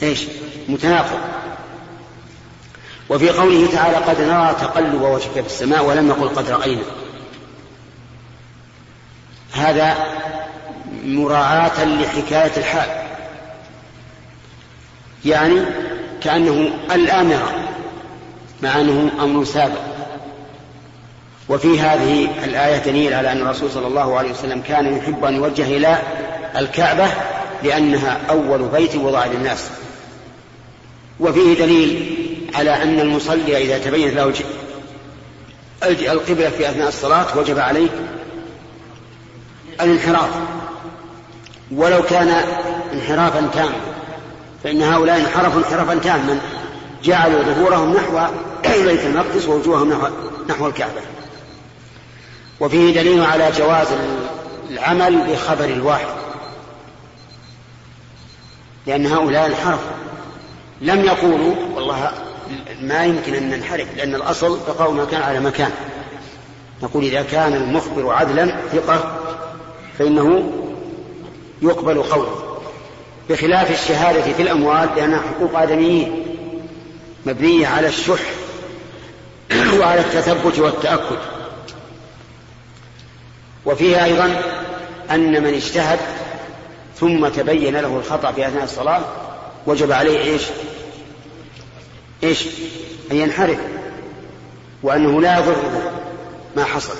إيش؟ 0.02 0.24
متناقض. 0.68 1.18
وفي 3.08 3.30
قوله 3.30 3.68
تعالى 3.72 3.96
قد 3.96 4.20
نرى 4.20 4.56
تقلب 4.60 5.02
وجهك 5.02 5.32
في 5.32 5.46
السماء 5.46 5.84
ولم 5.84 6.08
يقل 6.08 6.28
قد 6.28 6.50
رأينا. 6.50 6.82
هذا 9.52 9.96
مراعاة 11.08 11.84
لحكاية 11.84 12.56
الحال. 12.56 12.88
يعني 15.24 15.60
كأنه 16.22 16.70
الآن 16.94 17.30
يرى 17.30 17.52
مع 18.62 18.80
أنه 18.80 19.10
أمر 19.20 19.44
سابق. 19.44 19.80
وفي 21.48 21.80
هذه 21.80 22.44
الآية 22.44 22.78
دليل 22.78 23.14
على 23.14 23.32
أن 23.32 23.40
الرسول 23.40 23.70
صلى 23.70 23.86
الله 23.86 24.18
عليه 24.18 24.30
وسلم 24.30 24.62
كان 24.62 24.96
يحب 24.96 25.24
أن 25.24 25.34
يوجه 25.34 25.76
إلى 25.76 25.98
الكعبة 26.56 27.06
لأنها 27.62 28.20
أول 28.30 28.68
بيت 28.68 28.96
وضع 28.96 29.26
للناس. 29.26 29.70
وفيه 31.20 31.58
دليل 31.58 32.16
على 32.54 32.82
أن 32.82 33.00
المصلي 33.00 33.62
إذا 33.62 33.78
تبين 33.78 34.14
له 34.14 34.32
القبلة 35.82 36.50
في 36.50 36.68
أثناء 36.70 36.88
الصلاة 36.88 37.38
وجب 37.38 37.58
عليه 37.58 37.88
الانحراف. 39.80 40.30
ولو 41.70 42.02
كان 42.02 42.28
انحرافا 42.92 43.48
تاما 43.54 43.80
فإن 44.64 44.82
هؤلاء 44.82 45.16
انحرفوا 45.16 45.60
انحرافا 45.60 45.94
تاما 45.94 46.40
جعلوا 47.04 47.42
ظهورهم 47.42 47.94
نحو 47.94 48.18
بيت 48.84 49.04
المقدس 49.04 49.48
ووجوههم 49.48 49.90
نحو, 49.90 50.08
نحو 50.48 50.66
الكعبة. 50.66 51.00
وفيه 52.60 52.94
دليل 52.94 53.24
على 53.24 53.50
جواز 53.58 53.86
العمل 54.70 55.32
بخبر 55.32 55.64
الواحد. 55.64 56.06
لأن 58.86 59.06
هؤلاء 59.06 59.46
انحرفوا. 59.46 59.90
لم 60.80 61.04
يقولوا 61.04 61.54
والله 61.74 62.12
ما 62.80 63.04
يمكن 63.04 63.34
أن 63.34 63.50
ننحرف 63.50 63.86
لأن 63.96 64.14
الأصل 64.14 64.58
بقاء 64.68 64.90
ما 64.90 65.04
كان 65.04 65.22
على 65.22 65.40
مكان. 65.40 65.70
نقول 66.82 67.04
إذا 67.04 67.22
كان 67.22 67.52
المخبر 67.52 68.12
عدلا 68.12 68.56
ثقة 68.72 69.18
فإنه 69.98 70.52
يقبل 71.62 72.02
قوله 72.02 72.60
بخلاف 73.30 73.70
الشهادة 73.70 74.32
في 74.32 74.42
الأموال 74.42 74.88
لأنها 74.96 75.20
حقوق 75.20 75.60
آدميين 75.60 76.24
مبنية 77.26 77.66
على 77.66 77.88
الشح 77.88 78.20
يدل 79.78 79.82
على 79.82 80.00
التثبت 80.00 80.58
والتأكد. 80.58 81.18
وفيه 83.66 84.04
أيضا 84.04 84.42
أن 85.10 85.42
من 85.42 85.54
اجتهد 85.54 85.98
ثم 87.00 87.28
تبين 87.28 87.76
له 87.76 87.96
الخطأ 87.96 88.32
في 88.32 88.48
أثناء 88.48 88.64
الصلاة 88.64 89.00
وجب 89.66 89.92
عليه 89.92 90.20
إيش؟ 90.20 90.42
إيش؟ 92.22 92.46
أن 93.10 93.16
ينحرف 93.16 93.58
وأنه 94.82 95.20
لا 95.20 95.38
يضره 95.38 95.92
ما 96.56 96.64
حصل. 96.64 96.94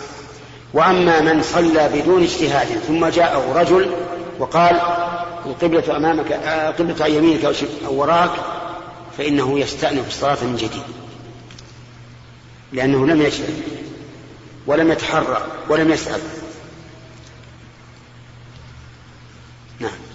وأما 0.75 1.21
من 1.21 1.43
صلى 1.43 1.91
بدون 1.95 2.23
اجتهاد 2.23 2.67
ثم 2.67 3.07
جاءه 3.07 3.53
رجل 3.61 3.91
وقال 4.39 4.81
القبلة 5.47 5.97
أمامك 5.97 6.33
آه، 6.33 6.71
القبلة 6.71 7.05
عن 7.05 7.11
يمينك 7.11 7.45
أو 7.87 7.95
وراك 7.95 8.31
فإنه 9.19 9.61
يستأنف 9.61 10.09
الصلاة 10.09 10.45
من 10.45 10.57
جديد. 10.57 10.83
لأنه 12.73 13.07
لم 13.07 13.23
يشعر 13.23 13.49
ولم 14.67 14.93
يتحرى 14.93 15.47
ولم 15.69 15.91
يسأل. 15.91 16.21
نعم. 19.81 20.08